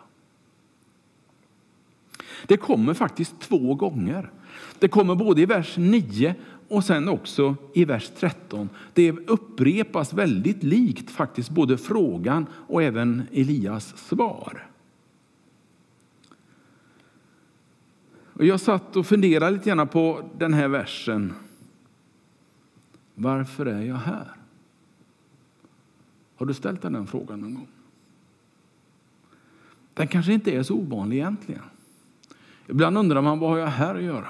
Det 2.48 2.58
kommer 2.58 2.94
faktiskt 2.94 3.40
två 3.40 3.76
gånger. 3.76 4.32
Det 4.80 4.88
kommer 4.88 5.16
både 5.16 5.42
i 5.42 5.46
vers 5.46 5.78
9 5.78 6.36
och 6.68 6.84
sen 6.84 7.10
också 7.10 7.56
i 7.74 7.86
vers 7.86 8.12
13. 8.20 8.70
Det 8.94 9.12
upprepas 9.12 10.14
väldigt 10.14 10.64
likt 10.64 11.10
faktiskt 11.10 11.50
både 11.50 11.78
frågan 11.78 12.46
och 12.68 12.84
även 12.84 13.24
Elias 13.32 13.98
svar. 13.98 14.68
Och 18.34 18.46
jag 18.46 18.60
satt 18.60 18.96
och 18.96 19.08
funderade 19.08 19.52
lite 19.52 19.70
grann 19.70 19.88
på 19.88 20.30
den 20.38 20.54
här 20.54 20.68
versen. 20.68 21.34
Varför 23.16 23.66
är 23.66 23.82
jag 23.82 23.96
här? 23.96 24.28
Har 26.36 26.46
du 26.46 26.54
ställt 26.54 26.82
den 26.82 27.08
frågan 27.08 27.40
någon 27.42 27.54
gång? 27.54 27.68
Den 29.94 30.08
kanske 30.08 30.34
inte 30.34 30.52
är 30.52 30.64
så 30.64 30.76
ovanlig 30.76 31.18
egentligen. 31.18 31.62
Ibland 32.68 32.98
undrar 32.98 33.22
man 33.22 33.40
vad 33.40 33.50
har 33.50 33.58
jag 33.58 33.68
här 33.68 33.96
att 33.96 34.04
göra? 34.04 34.28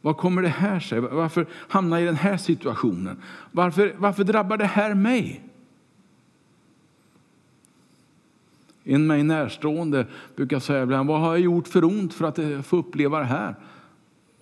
Vad 0.00 0.16
kommer 0.16 0.42
det 0.42 0.48
här 0.48 0.80
sig? 0.80 1.00
Varför 1.00 1.46
hamnar 1.68 1.96
jag 1.96 2.02
i 2.02 2.06
den 2.06 2.16
här 2.16 2.36
situationen? 2.36 3.22
Varför, 3.52 3.94
varför 3.98 4.24
drabbar 4.24 4.56
det 4.56 4.66
här 4.66 4.94
mig? 4.94 5.42
En 8.84 9.06
mig 9.06 9.22
närstående 9.22 10.06
brukar 10.36 10.58
säga 10.58 10.82
ibland, 10.82 11.08
vad 11.08 11.20
har 11.20 11.30
jag 11.30 11.40
gjort 11.40 11.68
för 11.68 11.84
ont 11.84 12.14
för 12.14 12.24
att 12.24 12.38
eh, 12.38 12.60
få 12.60 12.76
uppleva 12.76 13.18
det 13.18 13.24
här? 13.24 13.54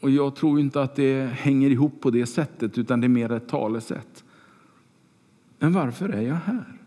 Och 0.00 0.10
jag 0.10 0.36
tror 0.36 0.60
inte 0.60 0.82
att 0.82 0.96
det 0.96 1.26
hänger 1.26 1.70
ihop 1.70 2.00
på 2.00 2.10
det 2.10 2.26
sättet, 2.26 2.78
utan 2.78 3.00
det 3.00 3.06
är 3.06 3.08
mer 3.08 3.32
ett 3.32 3.48
talesätt. 3.48 4.24
Men 5.58 5.72
varför 5.72 6.08
är 6.08 6.20
jag 6.20 6.34
här? 6.34 6.77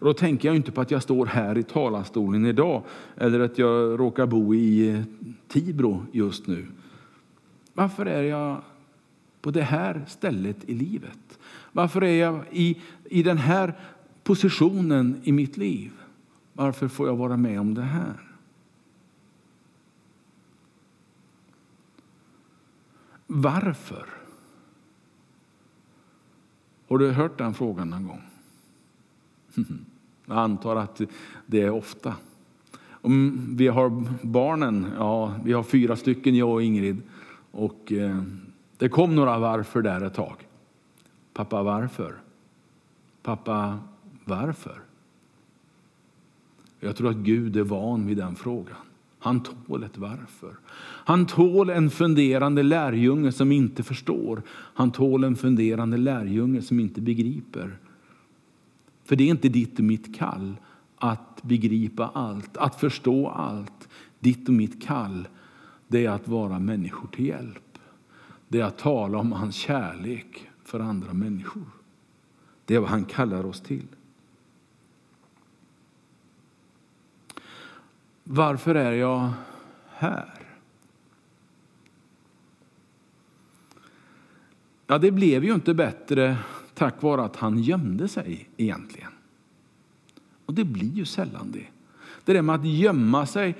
Och 0.00 0.06
då 0.06 0.12
tänker 0.12 0.48
jag 0.48 0.56
inte 0.56 0.72
på 0.72 0.80
att 0.80 0.90
jag 0.90 1.02
står 1.02 1.26
här 1.26 1.58
i 1.58 1.62
talarstolen 1.62 2.46
idag 2.46 2.82
eller 3.16 3.40
att 3.40 3.58
jag 3.58 4.00
råkar 4.00 4.26
bo 4.26 4.54
i 4.54 5.02
Tibro 5.48 6.06
just 6.12 6.46
nu. 6.46 6.66
Varför 7.74 8.06
är 8.06 8.22
jag 8.22 8.62
på 9.40 9.50
det 9.50 9.62
här 9.62 10.04
stället 10.08 10.64
i 10.64 10.74
livet? 10.74 11.38
Varför 11.72 12.04
är 12.04 12.20
jag 12.20 12.44
i, 12.50 12.80
i 13.04 13.22
den 13.22 13.38
här 13.38 13.74
positionen 14.22 15.20
i 15.24 15.32
mitt 15.32 15.56
liv? 15.56 15.92
Varför 16.52 16.88
får 16.88 17.06
jag 17.06 17.16
vara 17.16 17.36
med 17.36 17.60
om 17.60 17.74
det 17.74 17.82
här? 17.82 18.28
Varför? 23.26 24.06
Har 26.88 26.98
du 26.98 27.10
hört 27.10 27.38
den 27.38 27.54
frågan 27.54 27.90
någon 27.90 28.06
gång? 28.06 28.22
Jag 30.28 30.38
antar 30.38 30.76
att 30.76 31.00
det 31.46 31.62
är 31.62 31.70
ofta. 31.70 32.14
Om 32.90 33.46
vi 33.56 33.68
har 33.68 34.04
barnen, 34.22 34.86
ja, 34.98 35.34
vi 35.44 35.52
har 35.52 35.62
fyra 35.62 35.96
stycken, 35.96 36.34
jag 36.34 36.50
och 36.50 36.62
Ingrid. 36.62 37.02
Och 37.50 37.92
eh, 37.92 38.22
det 38.76 38.88
kom 38.88 39.14
några 39.14 39.38
varför 39.38 39.82
där 39.82 40.00
ett 40.00 40.14
tag. 40.14 40.36
Pappa, 41.32 41.62
varför? 41.62 42.14
Pappa, 43.22 43.78
varför? 44.24 44.80
Jag 46.80 46.96
tror 46.96 47.10
att 47.10 47.16
Gud 47.16 47.56
är 47.56 47.62
van 47.62 48.06
vid 48.06 48.16
den 48.16 48.36
frågan. 48.36 48.76
Han 49.18 49.40
tål 49.40 49.82
ett 49.82 49.98
varför. 49.98 50.56
Han 51.04 51.26
tål 51.26 51.70
en 51.70 51.90
funderande 51.90 52.62
lärjunge 52.62 53.32
som 53.32 53.52
inte 53.52 53.82
förstår. 53.82 54.42
Han 54.50 54.90
tål 54.90 55.24
en 55.24 55.36
funderande 55.36 55.96
lärjunge 55.96 56.62
som 56.62 56.80
inte 56.80 57.00
begriper. 57.00 57.78
För 59.08 59.16
det 59.16 59.24
är 59.24 59.28
inte 59.28 59.48
ditt 59.48 59.78
och 59.78 59.84
mitt 59.84 60.16
kall 60.16 60.56
att 60.96 61.42
begripa 61.42 62.10
allt, 62.14 62.56
att 62.56 62.80
förstå 62.80 63.28
allt. 63.28 63.88
Ditt 64.20 64.48
och 64.48 64.54
mitt 64.54 64.82
kall 64.82 65.28
det 65.86 66.06
är 66.06 66.10
att 66.10 66.28
vara 66.28 66.58
människor 66.58 67.08
till 67.08 67.26
hjälp. 67.26 67.78
Det 68.48 68.60
är 68.60 68.64
att 68.64 68.78
tala 68.78 69.18
om 69.18 69.32
hans 69.32 69.54
kärlek 69.56 70.50
för 70.64 70.80
andra 70.80 71.12
människor. 71.12 71.66
Det 72.64 72.74
är 72.74 72.80
vad 72.80 72.90
han 72.90 73.04
kallar 73.04 73.46
oss 73.46 73.60
till. 73.60 73.86
Varför 78.24 78.74
är 78.74 78.92
jag 78.92 79.30
här? 79.88 80.34
Ja, 84.86 84.98
det 84.98 85.10
blev 85.10 85.44
ju 85.44 85.54
inte 85.54 85.74
bättre 85.74 86.36
tack 86.78 87.02
vare 87.02 87.22
att 87.22 87.36
han 87.36 87.58
gömde 87.58 88.08
sig 88.08 88.48
egentligen. 88.56 89.10
Och 90.46 90.54
det 90.54 90.64
blir 90.64 90.92
ju 90.92 91.04
sällan 91.04 91.52
det. 91.52 91.66
Det 92.24 92.32
där 92.32 92.42
med 92.42 92.54
att 92.54 92.66
gömma 92.66 93.26
sig, 93.26 93.56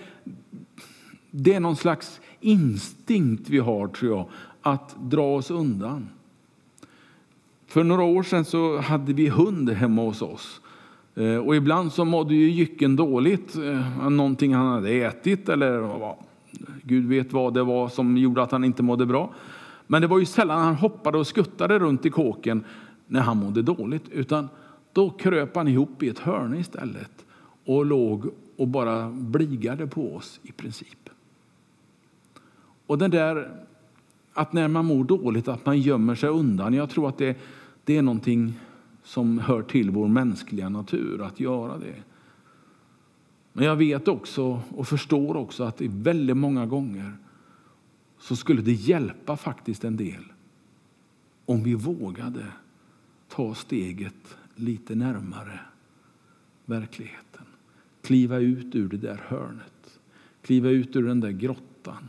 det 1.31 1.55
är 1.55 1.61
någon 1.61 1.77
slags 1.77 2.21
instinkt 2.41 3.49
vi 3.49 3.59
har 3.59 3.89
tror 3.89 4.17
jag, 4.17 4.29
att 4.63 4.97
dra 5.01 5.35
oss 5.37 5.51
undan. 5.51 6.09
För 7.67 7.85
några 7.85 8.03
år 8.03 8.23
sedan 8.23 8.45
så 8.45 8.79
hade 8.79 9.13
vi 9.13 9.29
hund 9.29 9.71
hemma 9.71 10.03
hos 10.03 10.23
oss. 10.23 10.61
Eh, 11.15 11.37
och 11.37 11.57
ibland 11.57 11.93
så 11.93 12.05
mådde 12.05 12.35
ju 12.35 12.51
jycken 12.51 12.97
dåligt, 12.97 13.57
eh, 13.57 14.09
någonting 14.09 14.55
han 14.55 14.67
hade 14.67 14.91
ätit 14.91 15.49
eller 15.49 15.79
vad, 15.79 16.17
Gud 16.83 17.07
vet 17.07 17.33
vad 17.33 17.55
det 17.55 17.63
var 17.63 17.89
som 17.89 18.17
gjorde 18.17 18.43
att 18.43 18.53
han 18.53 18.65
inte 18.65 18.83
mådde 18.83 19.07
bra. 19.07 19.35
Men 19.87 20.03
det 20.03 20.09
var 20.09 20.19
ju 20.19 20.25
sällan 20.25 20.61
han 20.61 20.75
hoppade 20.75 21.19
och 21.19 21.27
skuttade 21.27 21.79
runt 21.79 22.07
i 22.07 22.11
kåken 22.11 22.65
när 23.09 23.21
han 23.21 23.37
mådde 23.37 23.63
dåligt, 23.63 24.09
utan 24.09 24.49
då 24.93 25.11
kröp 25.11 25.57
han 25.57 25.69
ihop 25.69 26.03
i 26.03 26.09
ett 26.09 26.19
hörn 26.19 26.55
istället 26.55 27.27
och 27.65 27.87
låg 27.87 28.31
och 28.57 28.69
bara 28.69 29.11
bligade 29.11 29.87
på 29.87 30.17
oss 30.17 30.41
i 30.43 30.53
princip. 30.53 31.11
Och 32.87 32.99
den 32.99 33.11
där 33.11 33.51
att 34.33 34.53
när 34.53 34.69
man 34.69 34.85
mår 34.85 35.05
dåligt 35.05 35.49
att 35.49 35.67
man 35.67 35.81
gömmer 35.81 36.15
sig 36.15 36.29
undan, 36.29 36.75
jag 36.75 36.91
tror 36.91 37.09
att 37.09 37.19
det, 37.19 37.37
det 37.85 37.97
är 37.97 38.03
någonting 38.03 38.53
som 39.05 39.39
hör 39.39 39.63
till 39.63 39.91
vår 39.91 40.09
mänskliga 40.09 40.69
natur 40.69 41.23
att 41.23 41.41
göra 41.41 41.79
det. 41.79 41.95
Men 43.53 43.65
jag 43.65 43.77
vet 43.77 44.09
också 44.09 44.63
och 44.71 44.89
förstår 44.89 45.37
också 45.37 45.65
att 45.65 45.81
väldigt 45.81 46.37
många 46.37 46.67
gånger 46.67 47.13
så 48.19 48.37
skulle 48.37 48.63
det 48.63 48.73
hjälpa 48.73 49.37
faktiskt 49.37 49.85
en 49.85 49.97
del 49.97 50.25
om 51.47 51.63
vi 51.63 51.75
vågade 51.75 52.47
ta 53.29 53.55
steget 53.55 54.37
lite 54.55 54.95
närmare 54.95 55.61
verkligheten. 56.65 57.45
Kliva 58.03 58.39
ut 58.39 58.75
ur 58.75 58.89
det 58.89 58.97
där 58.97 59.21
hörnet, 59.27 60.01
kliva 60.43 60.69
ut 60.69 60.97
ur 60.97 61.03
den 61.03 61.21
där 61.21 61.31
grottan, 61.31 62.09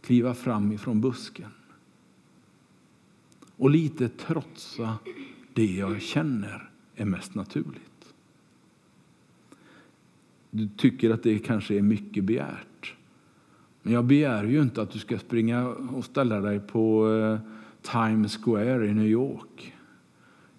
kliva 0.00 0.34
fram 0.34 0.72
ifrån 0.72 1.00
busken 1.00 1.50
och 3.56 3.70
lite 3.70 4.08
trotsa 4.08 4.98
det 5.52 5.66
jag 5.66 6.02
känner 6.02 6.70
är 6.94 7.04
mest 7.04 7.34
naturligt. 7.34 8.14
Du 10.50 10.68
tycker 10.76 11.10
att 11.10 11.22
det 11.22 11.38
kanske 11.38 11.74
är 11.74 11.82
mycket 11.82 12.24
begärt. 12.24 12.94
Men 13.82 13.92
jag 13.92 14.04
begär 14.04 14.44
ju 14.44 14.62
inte 14.62 14.82
att 14.82 14.90
du 14.90 14.98
ska 14.98 15.18
springa 15.18 15.68
och 15.68 16.04
ställa 16.04 16.40
dig 16.40 16.60
på 16.60 17.12
eh, 17.12 17.38
Times 17.82 18.36
Square 18.36 18.86
i 18.86 18.94
New 18.94 19.06
York. 19.06 19.71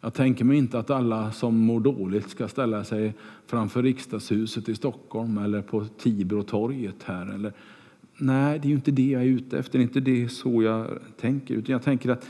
Jag 0.03 0.13
tänker 0.13 0.45
mig 0.45 0.57
inte 0.57 0.79
att 0.79 0.89
alla 0.89 1.31
som 1.31 1.57
mår 1.57 1.79
dåligt 1.79 2.29
ska 2.29 2.47
ställa 2.47 2.83
sig 2.83 3.13
framför 3.47 3.83
riksdagshuset 3.83 4.69
i 4.69 4.75
Stockholm 4.75 5.37
eller 5.37 5.61
på 5.61 5.85
Tibrotorget 5.85 7.03
här. 7.03 7.33
Eller, 7.33 7.53
nej, 8.17 8.59
det 8.59 8.67
är 8.67 8.69
ju 8.69 8.75
inte 8.75 8.91
det 8.91 9.09
jag 9.09 9.21
är 9.21 9.25
ute 9.25 9.59
efter. 9.59 9.79
Det 9.79 9.81
är 9.81 9.83
inte 9.83 9.99
det 9.99 10.29
så 10.29 10.63
jag 10.63 10.87
tänker. 11.19 11.55
Utan 11.55 11.73
jag 11.73 11.83
tänker 11.83 12.09
att 12.09 12.27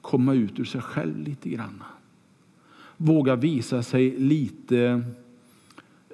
komma 0.00 0.34
ut 0.34 0.60
ur 0.60 0.64
sig 0.64 0.80
själv 0.80 1.18
lite 1.18 1.48
grann. 1.48 1.82
Våga 2.96 3.36
visa 3.36 3.82
sig 3.82 4.10
lite, 4.10 5.02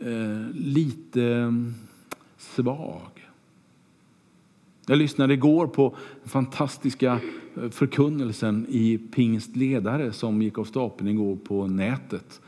eh, 0.00 0.50
lite 0.52 1.54
svag. 2.38 3.13
Jag 4.86 4.98
lyssnade 4.98 5.34
igår 5.34 5.66
på 5.66 5.96
den 6.20 6.28
fantastiska 6.28 7.20
eh, 7.56 7.70
förkunnelsen 7.70 8.66
i 8.68 8.98
Pingst 8.98 9.56
ledare 9.56 10.12
som 10.12 10.42
gick 10.42 10.58
av 10.58 10.64
stapeln 10.64 11.08
igår 11.08 11.36
på 11.36 11.66
nätet. 11.66 12.40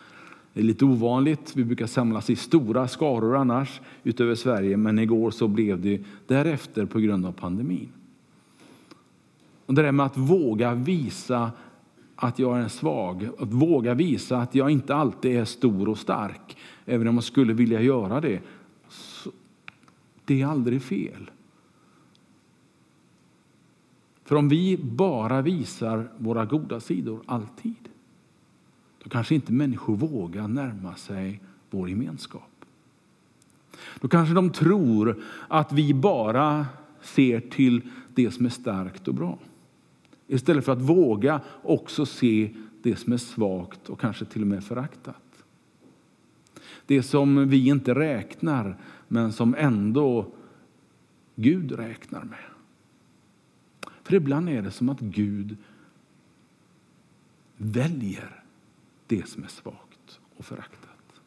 Det 0.52 0.60
är 0.60 0.64
lite 0.64 0.84
ovanligt. 0.84 1.52
Vi 1.56 1.64
brukar 1.64 1.86
samlas 1.86 2.30
i 2.30 2.36
stora 2.36 2.88
skaror 2.88 3.36
annars 3.36 3.80
utöver 4.04 4.34
Sverige, 4.34 4.76
men 4.76 4.98
igår 4.98 5.30
så 5.30 5.48
blev 5.48 5.80
det 5.80 6.04
därefter 6.26 6.86
på 6.86 6.98
grund 6.98 7.26
av 7.26 7.32
pandemin. 7.32 7.88
Och 9.66 9.74
det 9.74 9.82
där 9.82 9.92
med 9.92 10.06
att 10.06 10.16
våga 10.16 10.74
visa 10.74 11.50
att 12.16 12.38
jag 12.38 12.58
är 12.58 12.68
svag, 12.68 13.28
att 13.38 13.52
våga 13.52 13.94
visa 13.94 14.38
att 14.38 14.54
jag 14.54 14.70
inte 14.70 14.94
alltid 14.94 15.36
är 15.36 15.44
stor 15.44 15.88
och 15.88 15.98
stark, 15.98 16.56
även 16.84 17.08
om 17.08 17.14
jag 17.14 17.24
skulle 17.24 17.52
vilja 17.52 17.80
göra 17.80 18.20
det. 18.20 18.40
det 20.24 20.42
är 20.42 20.46
aldrig 20.46 20.82
fel. 20.82 21.30
För 24.26 24.36
om 24.36 24.48
vi 24.48 24.76
bara 24.76 25.42
visar 25.42 26.08
våra 26.18 26.44
goda 26.44 26.80
sidor 26.80 27.20
alltid, 27.26 27.88
då 29.02 29.10
kanske 29.10 29.34
inte 29.34 29.52
människor 29.52 29.96
vågar 29.96 30.48
närma 30.48 30.94
sig 30.94 31.40
vår 31.70 31.88
gemenskap. 31.88 32.64
Då 34.00 34.08
kanske 34.08 34.34
de 34.34 34.50
tror 34.50 35.22
att 35.48 35.72
vi 35.72 35.94
bara 35.94 36.66
ser 37.00 37.40
till 37.40 37.82
det 38.14 38.30
som 38.30 38.46
är 38.46 38.50
starkt 38.50 39.08
och 39.08 39.14
bra. 39.14 39.38
Istället 40.26 40.64
för 40.64 40.72
att 40.72 40.82
våga 40.82 41.40
också 41.62 42.06
se 42.06 42.54
det 42.82 42.96
som 42.96 43.12
är 43.12 43.16
svagt 43.16 43.88
och 43.88 44.00
kanske 44.00 44.24
till 44.24 44.42
och 44.42 44.48
med 44.48 44.64
föraktat. 44.64 45.44
Det 46.86 47.02
som 47.02 47.48
vi 47.48 47.68
inte 47.68 47.94
räknar, 47.94 48.76
men 49.08 49.32
som 49.32 49.54
ändå 49.58 50.26
Gud 51.34 51.72
räknar 51.72 52.24
med. 52.24 52.55
För 54.06 54.14
ibland 54.14 54.48
är 54.48 54.62
det 54.62 54.70
som 54.70 54.88
att 54.88 55.00
Gud 55.00 55.56
väljer 57.56 58.42
det 59.06 59.28
som 59.28 59.44
är 59.44 59.48
svagt 59.48 60.20
och 60.36 60.44
föraktat. 60.44 61.20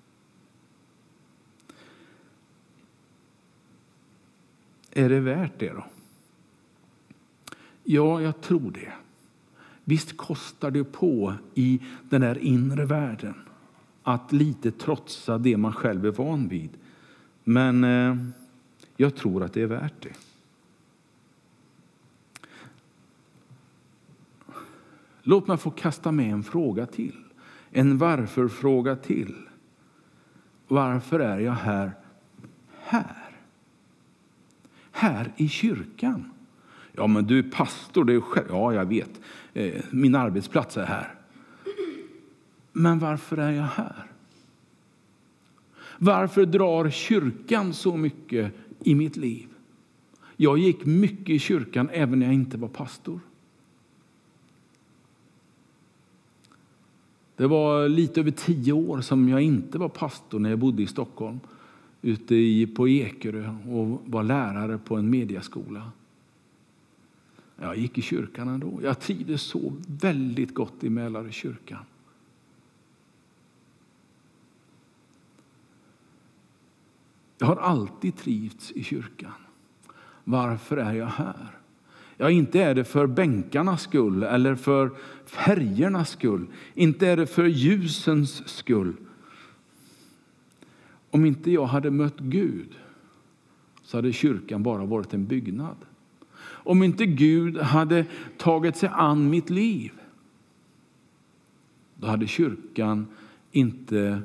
Är 4.92 5.10
det 5.10 5.20
värt 5.20 5.60
det 5.60 5.70
då? 5.70 5.86
Ja, 7.84 8.22
jag 8.22 8.42
tror 8.42 8.72
det. 8.72 8.94
Visst 9.84 10.18
kostar 10.18 10.72
det 10.72 10.84
på 10.84 11.34
i 11.56 11.82
den 12.10 12.22
här 12.22 12.38
inre 12.38 12.86
världen 12.86 13.36
att 14.04 14.32
lite 14.32 14.72
trotsa 14.72 15.38
det 15.38 15.58
man 15.58 15.74
själv 15.74 16.06
är 16.06 16.12
van 16.12 16.48
vid. 16.48 16.70
Men 17.44 17.84
eh, 17.84 18.18
jag 18.98 19.16
tror 19.16 19.44
att 19.44 19.54
det 19.54 19.62
är 19.62 19.68
värt 19.68 20.02
det. 20.02 20.29
Låt 25.24 25.48
mig 25.48 25.58
få 25.58 25.72
kasta 25.72 26.12
med 26.12 26.32
en 26.32 26.44
fråga 26.44 26.86
till. 26.86 27.24
En 27.72 27.98
varför-fråga 27.98 28.96
till. 28.96 29.36
Varför 30.68 31.20
är 31.20 31.40
jag 31.40 31.54
här? 31.54 31.92
Här. 32.80 33.30
Här 34.92 35.34
i 35.38 35.48
kyrkan. 35.48 36.32
Ja, 36.92 37.08
men 37.08 37.28
du 37.28 37.40
är 37.40 37.44
pastor. 37.44 38.06
Det 38.06 38.14
är 38.14 38.22
själv. 38.22 38.48
Ja, 38.50 38.74
jag 38.74 38.86
vet. 38.86 39.22
Eh, 39.54 39.84
min 39.92 40.16
arbetsplats 40.16 40.78
är 40.78 40.86
här. 40.86 41.16
Men 42.72 43.00
varför 43.00 43.38
är 43.38 43.52
jag 43.52 43.64
här? 43.64 44.06
Varför 45.98 46.46
drar 46.46 46.90
kyrkan 46.90 47.74
så 47.74 47.98
mycket 47.98 48.54
i 48.84 48.96
mitt 48.96 49.18
liv? 49.18 49.48
Jag 50.36 50.58
gick 50.58 50.86
mycket 50.86 51.30
i 51.30 51.40
kyrkan 51.40 51.90
även 51.92 52.20
när 52.20 52.26
jag 52.26 52.36
inte 52.36 52.58
var 52.58 52.68
pastor. 52.68 53.20
Det 57.40 57.48
var 57.48 57.90
lite 57.90 58.20
över 58.20 58.32
tio 58.32 58.74
år 58.74 59.02
som 59.02 59.30
jag 59.30 59.42
inte 59.42 59.78
var 59.78 59.90
pastor 59.90 60.40
när 60.40 60.50
jag 60.50 60.60
bodde 60.60 60.84
i 60.84 60.88
Stockholm 60.88 61.40
ute 62.02 62.36
i, 62.36 62.68
på 62.68 62.88
Ekerö 62.88 63.56
och 63.70 64.02
var 64.06 64.24
lärare 64.24 64.78
på 64.78 64.96
en 64.96 65.10
mediaskola. 65.10 65.92
Jag 67.56 67.78
gick 67.78 67.98
i 67.98 68.02
kyrkan 68.02 68.48
ändå. 68.48 68.80
Jag 68.84 69.00
trivdes 69.00 69.42
så 69.42 69.74
väldigt 69.88 70.54
gott 70.54 70.84
i 70.84 70.90
Mälarökyrkan. 70.90 71.86
Jag 77.38 77.48
har 77.48 77.56
alltid 77.56 78.18
trivts 78.18 78.72
i 78.72 78.84
kyrkan. 78.84 79.34
Varför 80.24 80.78
är 80.78 80.94
jag 80.94 81.08
här? 81.08 81.59
Ja, 82.22 82.30
inte 82.30 82.60
är 82.60 82.76
det 82.76 82.84
för 82.84 83.08
bänkarnas 83.08 83.82
skull 83.82 84.24
eller 84.24 84.56
för 84.56 84.92
färgernas 85.26 86.10
skull. 86.10 86.48
Inte 86.74 87.08
är 87.08 87.18
det 87.18 87.28
för 87.28 87.46
ljusens 87.46 88.48
skull. 88.48 88.94
Om 91.10 91.26
inte 91.26 91.52
jag 91.52 91.66
hade 91.66 91.92
mött 91.92 92.20
Gud 92.20 92.76
så 93.84 93.98
hade 93.98 94.14
kyrkan 94.14 94.64
bara 94.64 94.86
varit 94.86 95.14
en 95.14 95.26
byggnad. 95.26 95.76
Om 96.42 96.84
inte 96.84 97.06
Gud 97.06 97.58
hade 97.58 98.06
tagit 98.38 98.76
sig 98.76 98.90
an 98.94 99.30
mitt 99.30 99.50
liv 99.50 99.92
då 101.96 102.08
hade 102.08 102.28
kyrkan 102.28 103.08
inte 103.52 104.22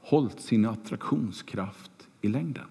hållit 0.00 0.40
sin 0.40 0.66
attraktionskraft 0.66 2.08
i 2.20 2.28
längden. 2.28 2.66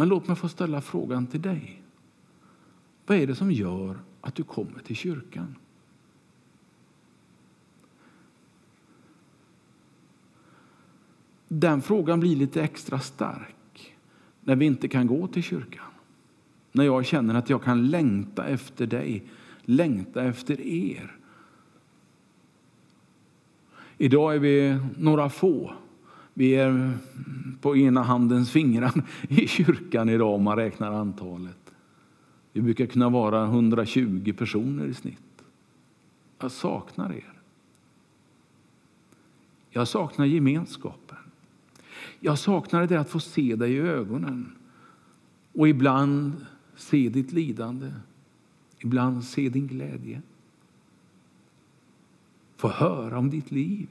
Men 0.00 0.08
låt 0.08 0.26
mig 0.28 0.36
få 0.36 0.48
ställa 0.48 0.80
frågan 0.80 1.26
till 1.26 1.42
dig. 1.42 1.82
Vad 3.06 3.18
är 3.18 3.26
det 3.26 3.34
som 3.34 3.52
gör 3.52 3.98
att 4.20 4.34
du 4.34 4.42
kommer 4.42 4.78
till 4.78 4.96
kyrkan? 4.96 5.54
Den 11.48 11.82
frågan 11.82 12.20
blir 12.20 12.36
lite 12.36 12.62
extra 12.62 12.98
stark 12.98 13.96
när 14.40 14.56
vi 14.56 14.66
inte 14.66 14.88
kan 14.88 15.06
gå 15.06 15.26
till 15.26 15.42
kyrkan. 15.42 15.90
När 16.72 16.84
jag 16.84 17.06
känner 17.06 17.34
att 17.34 17.50
jag 17.50 17.62
kan 17.62 17.86
längta 17.88 18.46
efter 18.46 18.86
dig, 18.86 19.24
längta 19.62 20.22
efter 20.22 20.60
er. 20.60 21.16
Idag 23.98 24.34
är 24.34 24.38
vi 24.38 24.80
några 24.98 25.30
få. 25.30 25.74
Vi 26.40 26.54
är 26.54 26.98
på 27.60 27.76
ena 27.76 28.02
handens 28.02 28.50
fingrar 28.50 29.02
i 29.28 29.46
kyrkan 29.46 30.08
idag 30.08 30.34
om 30.34 30.42
man 30.42 30.56
räknar 30.56 30.92
antalet. 30.92 31.72
Vi 32.52 32.62
brukar 32.62 32.86
kunna 32.86 33.08
vara 33.08 33.44
120 33.44 34.34
personer 34.38 34.86
i 34.86 34.94
snitt. 34.94 35.42
Jag 36.38 36.50
saknar 36.52 37.12
er. 37.12 37.32
Jag 39.70 39.88
saknar 39.88 40.26
gemenskapen. 40.26 41.18
Jag 42.20 42.38
saknar 42.38 42.86
det 42.86 43.00
att 43.00 43.10
få 43.10 43.20
se 43.20 43.56
dig 43.56 43.72
i 43.72 43.78
ögonen 43.78 44.52
och 45.52 45.68
ibland 45.68 46.46
se 46.76 47.08
ditt 47.08 47.32
lidande, 47.32 47.92
ibland 48.78 49.24
se 49.24 49.48
din 49.48 49.66
glädje. 49.66 50.22
Få 52.56 52.68
höra 52.68 53.18
om 53.18 53.30
ditt 53.30 53.50
liv. 53.50 53.88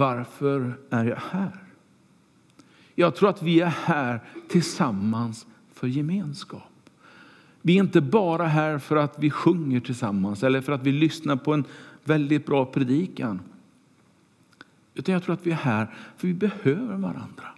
Varför 0.00 0.74
är 0.90 1.04
jag 1.04 1.16
här? 1.30 1.64
Jag 2.94 3.16
tror 3.16 3.28
att 3.28 3.42
vi 3.42 3.60
är 3.60 3.66
här 3.66 4.20
tillsammans 4.48 5.46
för 5.74 5.86
gemenskap. 5.86 6.90
Vi 7.62 7.76
är 7.76 7.82
inte 7.82 8.00
bara 8.00 8.46
här 8.46 8.78
för 8.78 8.96
att 8.96 9.16
vi 9.18 9.30
sjunger 9.30 9.80
tillsammans 9.80 10.42
eller 10.42 10.60
för 10.60 10.72
att 10.72 10.82
vi 10.82 10.92
lyssnar 10.92 11.36
på 11.36 11.54
en 11.54 11.64
väldigt 12.04 12.46
bra 12.46 12.64
predikan. 12.64 13.40
Utan 14.94 15.12
jag 15.12 15.22
tror 15.22 15.34
att 15.34 15.46
vi 15.46 15.50
är 15.50 15.54
här 15.54 15.86
för 16.16 16.28
vi 16.28 16.34
behöver 16.34 16.96
varandra. 16.96 17.48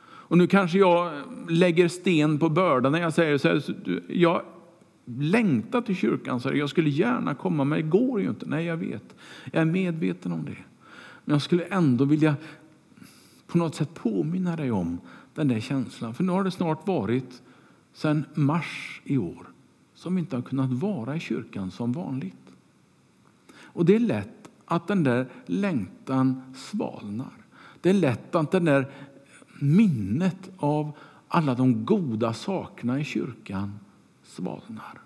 Och 0.00 0.38
nu 0.38 0.46
kanske 0.46 0.78
jag 0.78 1.12
lägger 1.48 1.88
sten 1.88 2.38
på 2.38 2.48
bördan 2.48 2.92
när 2.92 3.00
jag 3.00 3.14
säger 3.14 3.38
så 3.38 3.48
här. 3.48 3.62
Jag 4.08 4.42
längtar 5.04 5.80
till 5.80 5.96
kyrkan, 5.96 6.40
så 6.40 6.54
jag 6.54 6.70
skulle 6.70 6.90
gärna 6.90 7.34
komma 7.34 7.64
men 7.64 7.78
det 7.78 7.88
går 7.88 8.20
ju 8.20 8.28
inte. 8.28 8.46
Nej, 8.46 8.64
jag 8.64 8.76
vet. 8.76 9.14
Jag 9.52 9.60
är 9.60 9.64
medveten 9.64 10.32
om 10.32 10.44
det. 10.44 10.56
Men 11.28 11.34
jag 11.34 11.42
skulle 11.42 11.64
ändå 11.64 12.04
vilja 12.04 12.36
på 13.46 13.58
något 13.58 13.74
sätt 13.74 13.94
påminna 13.94 14.56
dig 14.56 14.70
om 14.70 15.00
den 15.34 15.48
där 15.48 15.60
känslan. 15.60 16.14
För 16.14 16.24
nu 16.24 16.32
har 16.32 16.44
det 16.44 16.50
snart 16.50 16.86
varit 16.86 17.42
sedan 17.92 18.24
mars 18.34 19.02
i 19.04 19.18
år 19.18 19.48
som 19.94 20.14
vi 20.14 20.20
inte 20.20 20.36
har 20.36 20.42
kunnat 20.42 20.72
vara 20.72 21.16
i 21.16 21.20
kyrkan 21.20 21.70
som 21.70 21.92
vanligt. 21.92 22.52
Och 23.52 23.84
det 23.84 23.94
är 23.94 24.00
lätt 24.00 24.48
att 24.64 24.88
den 24.88 25.04
där 25.04 25.28
längtan 25.46 26.54
svalnar. 26.56 27.32
Det 27.80 27.90
är 27.90 27.94
lätt 27.94 28.34
att 28.34 28.50
den 28.50 28.64
där 28.64 28.90
minnet 29.60 30.50
av 30.56 30.92
alla 31.28 31.54
de 31.54 31.84
goda 31.84 32.32
sakerna 32.32 33.00
i 33.00 33.04
kyrkan 33.04 33.78
svalnar. 34.22 35.00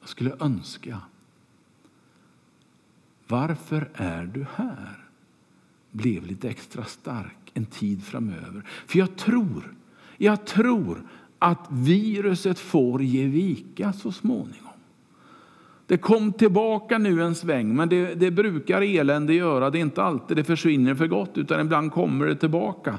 Jag 0.00 0.08
skulle 0.08 0.36
önska 0.40 1.00
varför 3.32 3.88
är 3.94 4.24
du 4.24 4.46
här? 4.54 5.02
blev 5.92 6.26
lite 6.26 6.48
extra 6.48 6.84
stark 6.84 7.50
en 7.54 7.66
tid 7.66 8.04
framöver. 8.04 8.62
För 8.86 8.98
jag 8.98 9.16
tror, 9.16 9.74
jag 10.16 10.46
tror 10.46 11.02
att 11.38 11.66
viruset 11.70 12.58
får 12.58 13.02
ge 13.02 13.26
vika 13.26 13.92
så 13.92 14.12
småningom. 14.12 14.72
Det 15.86 15.96
kom 15.96 16.32
tillbaka 16.32 16.98
nu 16.98 17.22
en 17.22 17.34
sväng, 17.34 17.76
men 17.76 17.88
det, 17.88 18.14
det 18.14 18.30
brukar 18.30 18.82
elände 18.82 19.34
göra. 19.34 19.70
Det 19.70 19.78
är 19.78 19.80
inte 19.80 20.02
alltid 20.02 20.36
det 20.36 20.44
försvinner 20.44 20.94
för 20.94 21.06
gott, 21.06 21.38
utan 21.38 21.60
ibland 21.60 21.92
kommer 21.92 22.26
det 22.26 22.36
tillbaka. 22.36 22.98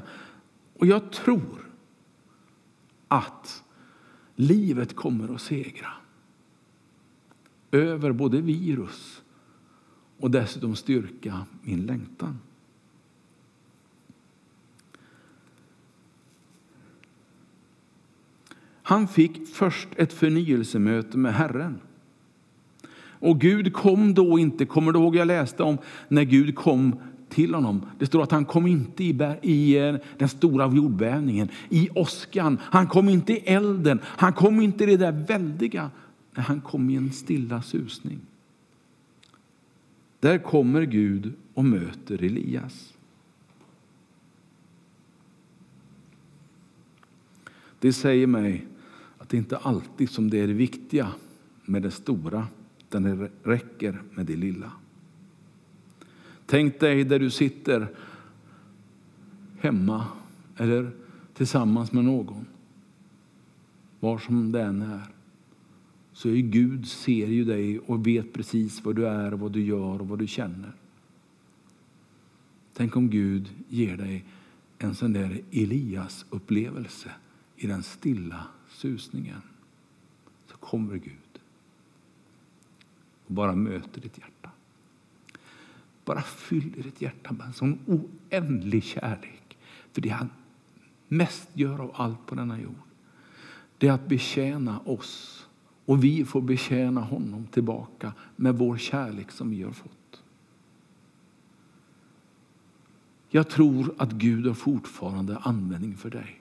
Och 0.78 0.86
jag 0.86 1.12
tror 1.12 1.70
att 3.08 3.62
livet 4.36 4.96
kommer 4.96 5.34
att 5.34 5.40
segra 5.40 5.88
över 7.70 8.12
både 8.12 8.40
virus 8.40 9.23
och 10.24 10.30
dessutom 10.30 10.76
styrka 10.76 11.46
min 11.62 11.86
längtan. 11.86 12.38
Han 18.82 19.08
fick 19.08 19.48
först 19.48 19.88
ett 19.96 20.12
förnyelsemöte 20.12 21.18
med 21.18 21.34
Herren. 21.34 21.80
Och 22.96 23.40
Gud 23.40 23.72
kom 23.72 24.14
då 24.14 24.38
inte, 24.38 24.66
kommer 24.66 24.92
du 24.92 24.98
ihåg 24.98 25.16
jag 25.16 25.26
läste 25.26 25.62
om 25.62 25.78
när 26.08 26.24
Gud 26.24 26.56
kom 26.56 26.96
till 27.28 27.54
honom? 27.54 27.86
Det 27.98 28.06
står 28.06 28.22
att 28.22 28.32
han 28.32 28.44
kom 28.44 28.66
inte 28.66 29.04
i, 29.04 29.36
i 29.42 29.78
eh, 29.78 29.96
den 30.18 30.28
stora 30.28 30.74
jordbävningen, 30.74 31.48
i 31.68 31.88
åskan, 31.94 32.58
han 32.62 32.86
kom 32.86 33.08
inte 33.08 33.32
i 33.32 33.36
elden, 33.36 34.00
han 34.04 34.32
kom 34.32 34.60
inte 34.60 34.84
i 34.84 34.86
det 34.86 34.96
där 34.96 35.24
väldiga. 35.26 35.90
Nej, 36.34 36.44
han 36.44 36.60
kom 36.60 36.90
i 36.90 36.96
en 36.96 37.12
stilla 37.12 37.62
susning. 37.62 38.20
Där 40.24 40.38
kommer 40.38 40.82
Gud 40.82 41.32
och 41.54 41.64
möter 41.64 42.22
Elias. 42.24 42.94
Det 47.78 47.92
säger 47.92 48.26
mig 48.26 48.66
att 49.18 49.28
det 49.28 49.36
inte 49.36 49.56
alltid 49.56 50.10
som 50.10 50.30
det 50.30 50.40
är 50.40 50.46
det 50.46 50.52
viktiga 50.52 51.12
med 51.64 51.82
det 51.82 51.90
stora, 51.90 52.46
utan 52.78 53.02
det 53.02 53.30
räcker 53.42 54.02
med 54.14 54.26
det 54.26 54.36
lilla. 54.36 54.72
Tänk 56.46 56.80
dig 56.80 57.04
där 57.04 57.18
du 57.18 57.30
sitter 57.30 57.88
hemma 59.60 60.06
eller 60.56 60.90
tillsammans 61.34 61.92
med 61.92 62.04
någon, 62.04 62.46
var 64.00 64.18
som 64.18 64.52
det 64.52 64.62
än 64.62 64.82
är 64.82 65.13
så 66.14 66.28
är 66.28 66.40
Gud 66.40 66.88
ser 66.88 67.26
ju 67.26 67.44
dig 67.44 67.78
och 67.78 68.06
vet 68.06 68.32
precis 68.32 68.84
vad 68.84 68.96
du 68.96 69.08
är, 69.08 69.32
vad 69.32 69.52
du 69.52 69.64
gör 69.64 70.00
och 70.00 70.08
vad 70.08 70.18
du 70.18 70.26
känner. 70.26 70.72
Tänk 72.72 72.96
om 72.96 73.10
Gud 73.10 73.50
ger 73.68 73.96
dig 73.96 74.24
en 74.78 74.94
sån 74.94 75.12
där 75.12 75.42
Elias-upplevelse 75.50 77.10
i 77.56 77.66
den 77.66 77.82
stilla 77.82 78.46
susningen. 78.68 79.42
Så 80.46 80.56
kommer 80.56 80.96
Gud 80.96 81.40
och 83.26 83.34
bara 83.34 83.54
möter 83.54 84.00
ditt 84.00 84.18
hjärta. 84.18 84.50
Bara 86.04 86.22
fyller 86.22 86.82
ditt 86.82 87.00
hjärta 87.00 87.32
med 87.32 87.46
en 87.46 87.52
sån 87.52 87.78
oändlig 87.86 88.84
kärlek. 88.84 89.56
För 89.92 90.00
det 90.00 90.08
han 90.08 90.30
mest 91.08 91.48
gör 91.52 91.78
av 91.78 91.90
allt 91.94 92.26
på 92.26 92.34
denna 92.34 92.60
jord, 92.60 92.74
det 93.78 93.88
är 93.88 93.92
att 93.92 94.08
betjäna 94.08 94.80
oss 94.80 95.46
och 95.84 96.04
vi 96.04 96.24
får 96.24 96.40
betjäna 96.40 97.00
honom 97.00 97.46
tillbaka 97.46 98.12
med 98.36 98.54
vår 98.54 98.76
kärlek 98.76 99.30
som 99.30 99.50
vi 99.50 99.62
har 99.62 99.72
fått. 99.72 100.22
Jag 103.30 103.48
tror 103.48 103.94
att 103.98 104.12
Gud 104.12 104.46
har 104.46 104.54
fortfarande 104.54 105.36
användning 105.36 105.96
för 105.96 106.10
dig. 106.10 106.40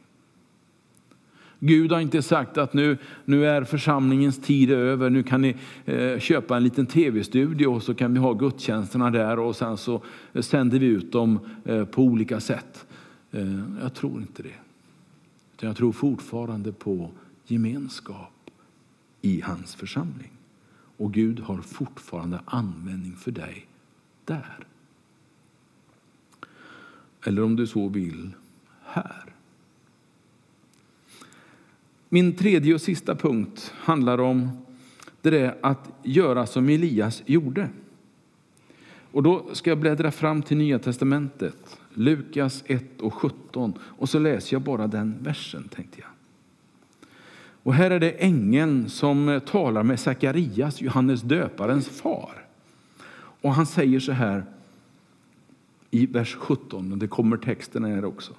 Gud 1.60 1.91
har 1.91 1.99
inte 1.99 2.21
sagt 2.21 2.58
att 2.58 2.73
nu, 2.73 2.97
nu 3.25 3.47
är 3.47 3.63
församlingens 3.63 4.41
tid 4.41 4.71
över, 4.71 5.10
nu 5.10 5.23
kan 5.23 5.41
ni 5.41 5.56
eh, 5.86 6.19
köpa 6.19 6.58
en 6.58 6.63
liten 6.63 6.86
tv-studio 6.86 7.67
och 7.67 7.84
så 7.84 7.93
kan 7.93 8.13
vi 8.13 8.19
ha 8.19 8.34
gudstjänsterna 8.34 9.12
där 9.12 9.39
och 9.39 9.56
sen 9.56 9.77
så 9.77 10.01
sänder 10.39 10.79
vi 10.79 10.86
ut 10.86 11.12
dem 11.12 11.39
eh, 11.65 11.86
på 11.86 12.01
olika 12.03 12.39
sätt. 12.39 12.86
Eh, 13.32 13.60
jag 13.82 13.93
tror 13.93 14.21
inte 14.21 14.43
det. 14.43 14.56
Jag 15.60 15.77
tror 15.77 15.91
fortfarande 15.91 16.71
på 16.71 17.10
gemenskap 17.45 18.33
i 19.26 19.42
hans 19.42 19.76
församling. 19.76 20.32
Och 20.98 21.14
Gud 21.14 21.40
har 21.40 21.62
fortfarande 21.62 22.40
användning 22.46 23.16
för 23.16 23.32
dig 23.32 23.68
där. 24.26 24.68
Eller 27.26 27.44
om 27.44 27.56
du 27.56 27.68
så 27.68 27.88
vill, 27.88 28.32
här. 28.84 29.34
Min 32.10 32.36
tredje 32.36 32.74
och 32.74 32.82
sista 32.82 33.16
punkt 33.16 33.74
handlar 33.76 34.18
om 34.18 34.50
det 35.22 35.30
där 35.30 35.58
att 35.62 35.92
göra 36.04 36.46
som 36.46 36.70
Elias 36.70 37.24
gjorde. 37.26 37.70
Och 39.12 39.24
då 39.24 39.50
ska 39.54 39.70
jag 39.70 39.80
bläddra 39.80 40.12
fram 40.12 40.42
till 40.42 40.58
Nya 40.58 40.80
testamentet, 40.80 41.80
Lukas 41.94 42.64
1 42.66 43.02
och 43.02 43.14
17. 43.14 43.74
Och 43.82 44.10
så 44.10 44.20
läser 44.20 44.56
jag 44.56 44.62
bara 44.62 44.88
den 44.88 45.18
versen, 45.24 45.68
tänkte 45.68 46.02
jag. 46.02 46.12
Och 47.63 47.73
här 47.73 47.91
är 47.91 47.99
det 47.99 48.12
ängeln 48.12 48.89
som 48.89 49.30
eh, 49.30 49.39
talar 49.39 49.84
med 49.84 49.99
Sakarias, 49.99 50.82
Johannes 50.82 51.21
döparens 51.21 51.89
far. 51.89 52.45
Och 53.41 53.54
han 53.54 53.65
säger 53.65 53.99
så 53.99 54.12
här 54.12 54.45
i 55.91 56.06
vers 56.06 56.36
17, 56.36 56.91
och 56.91 56.97
det 56.97 57.08
kommer 57.08 57.38
texten 57.38 57.84
här 57.84 58.06
också. 58.06 58.34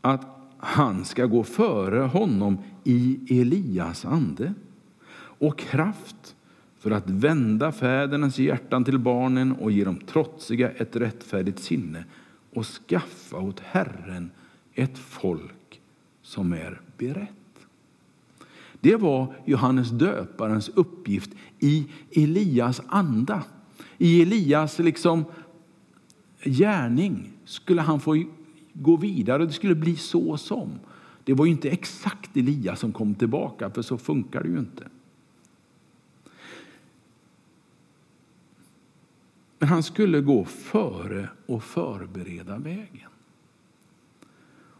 Att 0.00 0.26
han 0.58 1.04
ska 1.04 1.26
gå 1.26 1.44
före 1.44 2.00
honom 2.00 2.58
i 2.84 3.18
Elias 3.40 4.04
ande 4.04 4.54
och 5.38 5.58
kraft 5.58 6.34
för 6.78 6.90
att 6.90 7.10
vända 7.10 7.72
fädernas 7.72 8.38
hjärtan 8.38 8.84
till 8.84 8.98
barnen 8.98 9.52
och 9.52 9.72
ge 9.72 9.84
dem 9.84 10.00
trotsiga 10.06 10.70
ett 10.70 10.96
rättfärdigt 10.96 11.58
sinne 11.58 12.04
och 12.54 12.66
skaffa 12.66 13.36
åt 13.36 13.60
Herren 13.60 14.30
ett 14.74 14.98
folk 14.98 15.80
som 16.22 16.52
är 16.52 16.80
berett. 16.98 17.37
Det 18.80 18.96
var 18.96 19.34
Johannes 19.44 19.90
döparens 19.90 20.68
uppgift 20.68 21.30
i 21.58 21.86
Elias 22.10 22.82
anda. 22.88 23.44
I 23.98 24.22
Elias 24.22 24.78
liksom 24.78 25.24
gärning 26.42 27.32
skulle 27.44 27.82
han 27.82 28.00
få 28.00 28.24
gå 28.72 28.96
vidare. 28.96 29.46
Det 29.46 29.52
skulle 29.52 29.74
bli 29.74 29.96
så 29.96 30.36
som. 30.36 30.78
Det 31.24 31.34
var 31.34 31.46
inte 31.46 31.70
exakt 31.70 32.36
Elias 32.36 32.80
som 32.80 32.92
kom 32.92 33.14
tillbaka, 33.14 33.70
för 33.70 33.82
så 33.82 33.98
funkar 33.98 34.42
det 34.42 34.48
ju 34.48 34.58
inte. 34.58 34.88
Men 39.58 39.68
han 39.68 39.82
skulle 39.82 40.20
gå 40.20 40.44
före 40.44 41.28
och 41.46 41.62
förbereda 41.62 42.58
vägen. 42.58 43.10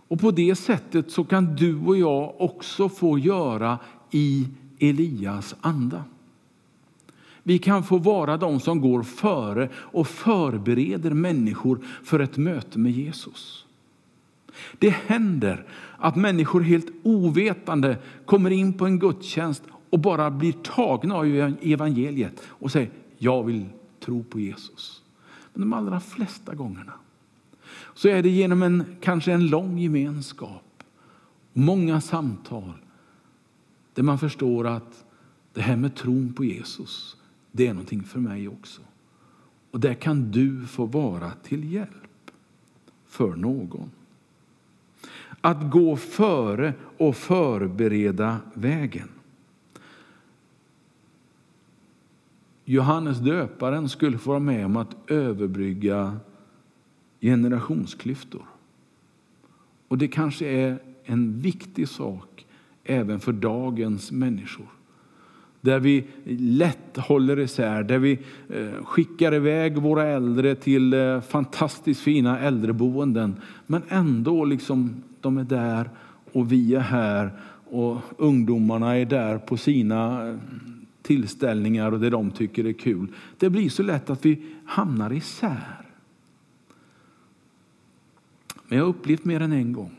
Och 0.08 0.20
på 0.20 0.30
det 0.30 0.54
sättet 0.54 1.10
så 1.10 1.24
kan 1.24 1.56
du 1.56 1.78
och 1.78 1.96
jag 1.96 2.40
också 2.40 2.88
få 2.88 3.18
göra 3.18 3.78
i 4.10 4.48
Elias 4.78 5.54
anda. 5.60 6.04
Vi 7.42 7.58
kan 7.58 7.84
få 7.84 7.98
vara 7.98 8.36
de 8.36 8.60
som 8.60 8.80
går 8.80 9.02
före 9.02 9.68
och 9.74 10.08
förbereder 10.08 11.10
människor 11.10 11.80
för 12.04 12.20
ett 12.20 12.36
möte 12.36 12.78
med 12.78 12.92
Jesus. 12.92 13.66
Det 14.78 14.90
händer 14.90 15.66
att 15.98 16.16
människor 16.16 16.60
helt 16.60 16.88
ovetande 17.02 17.98
kommer 18.26 18.50
in 18.50 18.72
på 18.72 18.86
en 18.86 18.98
gudstjänst 18.98 19.62
och 19.90 19.98
bara 19.98 20.30
blir 20.30 20.52
tagna 20.52 21.14
av 21.14 21.26
evangeliet 21.62 22.42
och 22.46 22.72
säger 22.72 22.90
jag 23.18 23.42
vill 23.42 23.64
tro 24.00 24.24
på 24.24 24.40
Jesus. 24.40 25.02
Men 25.52 25.60
de 25.60 25.72
allra 25.72 26.00
flesta 26.00 26.54
gångerna 26.54 26.92
så 27.98 28.08
är 28.08 28.22
det 28.22 28.28
genom 28.28 28.62
en, 28.62 28.96
kanske 29.00 29.32
en 29.32 29.46
lång 29.46 29.78
gemenskap, 29.78 30.82
många 31.52 32.00
samtal 32.00 32.72
där 33.94 34.02
man 34.02 34.18
förstår 34.18 34.66
att 34.66 35.04
det 35.52 35.60
här 35.60 35.76
med 35.76 35.94
tron 35.94 36.32
på 36.32 36.44
Jesus, 36.44 37.16
det 37.52 37.66
är 37.66 37.72
någonting 37.72 38.02
för 38.02 38.20
mig 38.20 38.48
också. 38.48 38.82
Och 39.70 39.80
där 39.80 39.94
kan 39.94 40.30
du 40.30 40.66
få 40.66 40.86
vara 40.86 41.30
till 41.30 41.72
hjälp 41.72 42.30
för 43.06 43.36
någon. 43.36 43.90
Att 45.40 45.70
gå 45.70 45.96
före 45.96 46.74
och 46.98 47.16
förbereda 47.16 48.36
vägen. 48.54 49.08
Johannes 52.64 53.18
döparen 53.18 53.88
skulle 53.88 54.18
få 54.18 54.30
vara 54.30 54.40
med 54.40 54.66
om 54.66 54.76
att 54.76 55.10
överbrygga 55.10 56.20
generationsklyftor. 57.20 58.42
Och 59.88 59.98
det 59.98 60.08
kanske 60.08 60.46
är 60.46 60.78
en 61.04 61.40
viktig 61.40 61.88
sak 61.88 62.46
även 62.84 63.20
för 63.20 63.32
dagens 63.32 64.12
människor. 64.12 64.66
Där 65.60 65.78
vi 65.78 66.04
lätt 66.38 66.96
håller 66.96 67.38
isär, 67.38 67.82
där 67.82 67.98
vi 67.98 68.18
eh, 68.48 68.84
skickar 68.84 69.34
iväg 69.34 69.78
våra 69.78 70.06
äldre 70.06 70.54
till 70.54 70.94
eh, 70.94 71.20
fantastiskt 71.20 72.00
fina 72.00 72.38
äldreboenden. 72.38 73.36
Men 73.66 73.82
ändå, 73.88 74.44
liksom, 74.44 75.02
de 75.20 75.38
är 75.38 75.44
där 75.44 75.90
och 76.32 76.52
vi 76.52 76.74
är 76.74 76.80
här 76.80 77.30
och 77.70 77.98
ungdomarna 78.16 78.96
är 78.96 79.06
där 79.06 79.38
på 79.38 79.56
sina 79.56 80.28
eh, 80.28 80.36
tillställningar 81.02 81.92
och 81.92 82.00
det 82.00 82.10
de 82.10 82.30
tycker 82.30 82.66
är 82.66 82.72
kul. 82.72 83.06
Det 83.38 83.50
blir 83.50 83.68
så 83.68 83.82
lätt 83.82 84.10
att 84.10 84.26
vi 84.26 84.42
hamnar 84.64 85.12
isär. 85.12 85.87
Men 88.68 88.78
jag 88.78 88.84
har 88.84 88.90
upplevt 88.90 89.24
mer 89.24 89.40
än 89.40 89.52
en 89.52 89.72
gång 89.72 89.96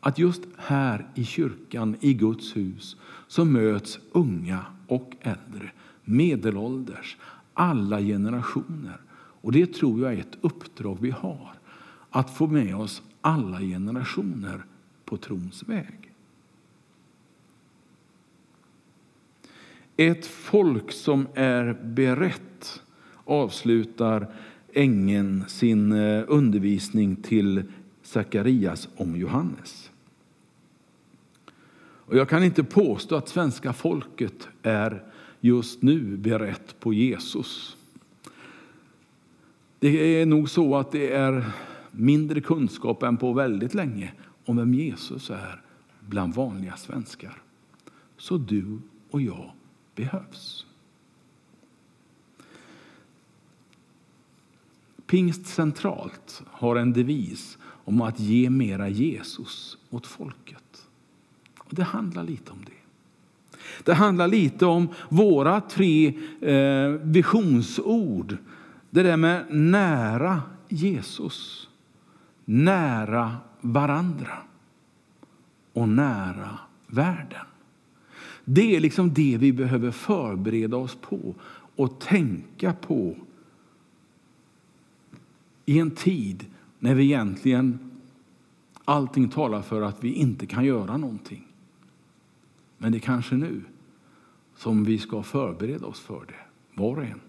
att 0.00 0.18
just 0.18 0.42
här 0.56 1.06
i 1.14 1.24
kyrkan, 1.24 1.96
i 2.00 2.14
Guds 2.14 2.56
hus, 2.56 2.96
så 3.28 3.44
möts 3.44 3.98
unga 4.12 4.64
och 4.86 5.16
äldre, 5.20 5.70
medelålders, 6.04 7.16
alla 7.54 8.00
generationer. 8.00 9.00
Och 9.14 9.52
det 9.52 9.74
tror 9.74 10.00
jag 10.00 10.14
är 10.14 10.18
ett 10.18 10.38
uppdrag 10.40 10.98
vi 11.00 11.10
har, 11.10 11.50
att 12.10 12.36
få 12.36 12.46
med 12.46 12.76
oss 12.76 13.02
alla 13.20 13.60
generationer 13.60 14.64
på 15.04 15.16
trons 15.16 15.62
väg. 15.62 16.12
Ett 19.96 20.26
folk 20.26 20.92
som 20.92 21.26
är 21.34 21.72
berett 21.84 22.82
avslutar 23.24 24.34
ängeln 24.72 25.44
sin 25.48 25.92
eh, 25.92 26.24
undervisning 26.28 27.16
till 27.16 27.64
Sakarias 28.12 28.88
om 28.96 29.16
Johannes. 29.16 29.90
Och 32.12 32.16
jag 32.16 32.28
kan 32.28 32.44
inte 32.44 32.64
påstå 32.64 33.16
att 33.16 33.28
svenska 33.28 33.72
folket 33.72 34.48
är 34.62 35.04
just 35.40 35.82
nu 35.82 36.16
berett 36.16 36.80
på 36.80 36.92
Jesus. 36.92 37.76
Det 39.78 40.20
är 40.20 40.26
nog 40.26 40.50
så 40.50 40.76
att 40.76 40.92
det 40.92 41.12
är 41.12 41.52
mindre 41.90 42.40
kunskap 42.40 43.02
än 43.02 43.16
på 43.16 43.32
väldigt 43.32 43.74
länge 43.74 44.12
om 44.44 44.56
vem 44.56 44.74
Jesus 44.74 45.30
är 45.30 45.62
bland 46.00 46.34
vanliga 46.34 46.76
svenskar. 46.76 47.42
Så 48.16 48.38
du 48.38 48.80
och 49.10 49.20
jag 49.20 49.52
behövs. 49.94 50.66
Pingst 55.06 55.46
centralt 55.46 56.42
har 56.46 56.76
en 56.76 56.92
devis 56.92 57.58
om 57.84 58.00
att 58.00 58.20
ge 58.20 58.50
mera 58.50 58.88
Jesus 58.88 59.78
åt 59.90 60.06
folket. 60.06 60.88
Och 61.58 61.74
det 61.74 61.82
handlar 61.82 62.24
lite 62.24 62.52
om 62.52 62.58
det. 62.66 62.72
Det 63.84 63.94
handlar 63.94 64.28
lite 64.28 64.66
om 64.66 64.88
våra 65.08 65.60
tre 65.60 66.18
eh, 66.40 66.88
visionsord. 66.88 68.36
Det 68.90 69.02
där 69.02 69.16
med 69.16 69.46
nära 69.50 70.42
Jesus, 70.68 71.68
nära 72.44 73.36
varandra 73.60 74.38
och 75.72 75.88
nära 75.88 76.58
världen. 76.86 77.46
Det 78.44 78.76
är 78.76 78.80
liksom 78.80 79.14
det 79.14 79.36
vi 79.40 79.52
behöver 79.52 79.90
förbereda 79.90 80.76
oss 80.76 80.94
på 81.00 81.34
och 81.76 82.00
tänka 82.00 82.72
på 82.72 83.16
i 85.66 85.78
en 85.78 85.90
tid 85.90 86.44
när 86.82 86.94
vi 86.94 87.04
egentligen 87.04 87.78
allting 88.84 89.28
talar 89.28 89.62
för 89.62 89.82
att 89.82 90.04
vi 90.04 90.12
inte 90.12 90.46
kan 90.46 90.64
göra 90.64 90.96
någonting. 90.96 91.46
Men 92.78 92.92
det 92.92 92.98
är 92.98 93.00
kanske 93.00 93.34
nu 93.34 93.62
som 94.56 94.84
vi 94.84 94.98
ska 94.98 95.22
förbereda 95.22 95.86
oss 95.86 96.00
för 96.00 96.24
det, 96.26 96.80
var 96.82 96.96
och 96.96 97.04
en. 97.04 97.20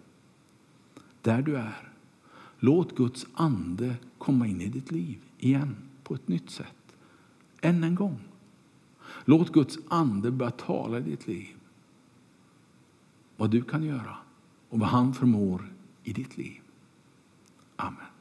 Där 1.21 1.41
du 1.41 1.55
är. 1.55 1.91
Låt 2.59 2.95
Guds 2.95 3.27
ande 3.33 3.95
komma 4.17 4.47
in 4.47 4.61
i 4.61 4.67
ditt 4.67 4.91
liv 4.91 5.19
igen 5.39 5.75
på 6.03 6.15
ett 6.15 6.27
nytt 6.27 6.49
sätt. 6.49 6.95
Än 7.61 7.83
en 7.83 7.95
gång. 7.95 8.19
Låt 9.25 9.51
Guds 9.51 9.77
ande 9.87 10.31
börja 10.31 10.51
tala 10.51 10.97
i 10.97 11.01
ditt 11.01 11.27
liv. 11.27 11.55
Vad 13.37 13.49
du 13.49 13.61
kan 13.61 13.83
göra 13.83 14.17
och 14.69 14.79
vad 14.79 14.89
han 14.89 15.13
förmår 15.13 15.73
i 16.03 16.13
ditt 16.13 16.37
liv. 16.37 16.61
Amen. 17.75 18.12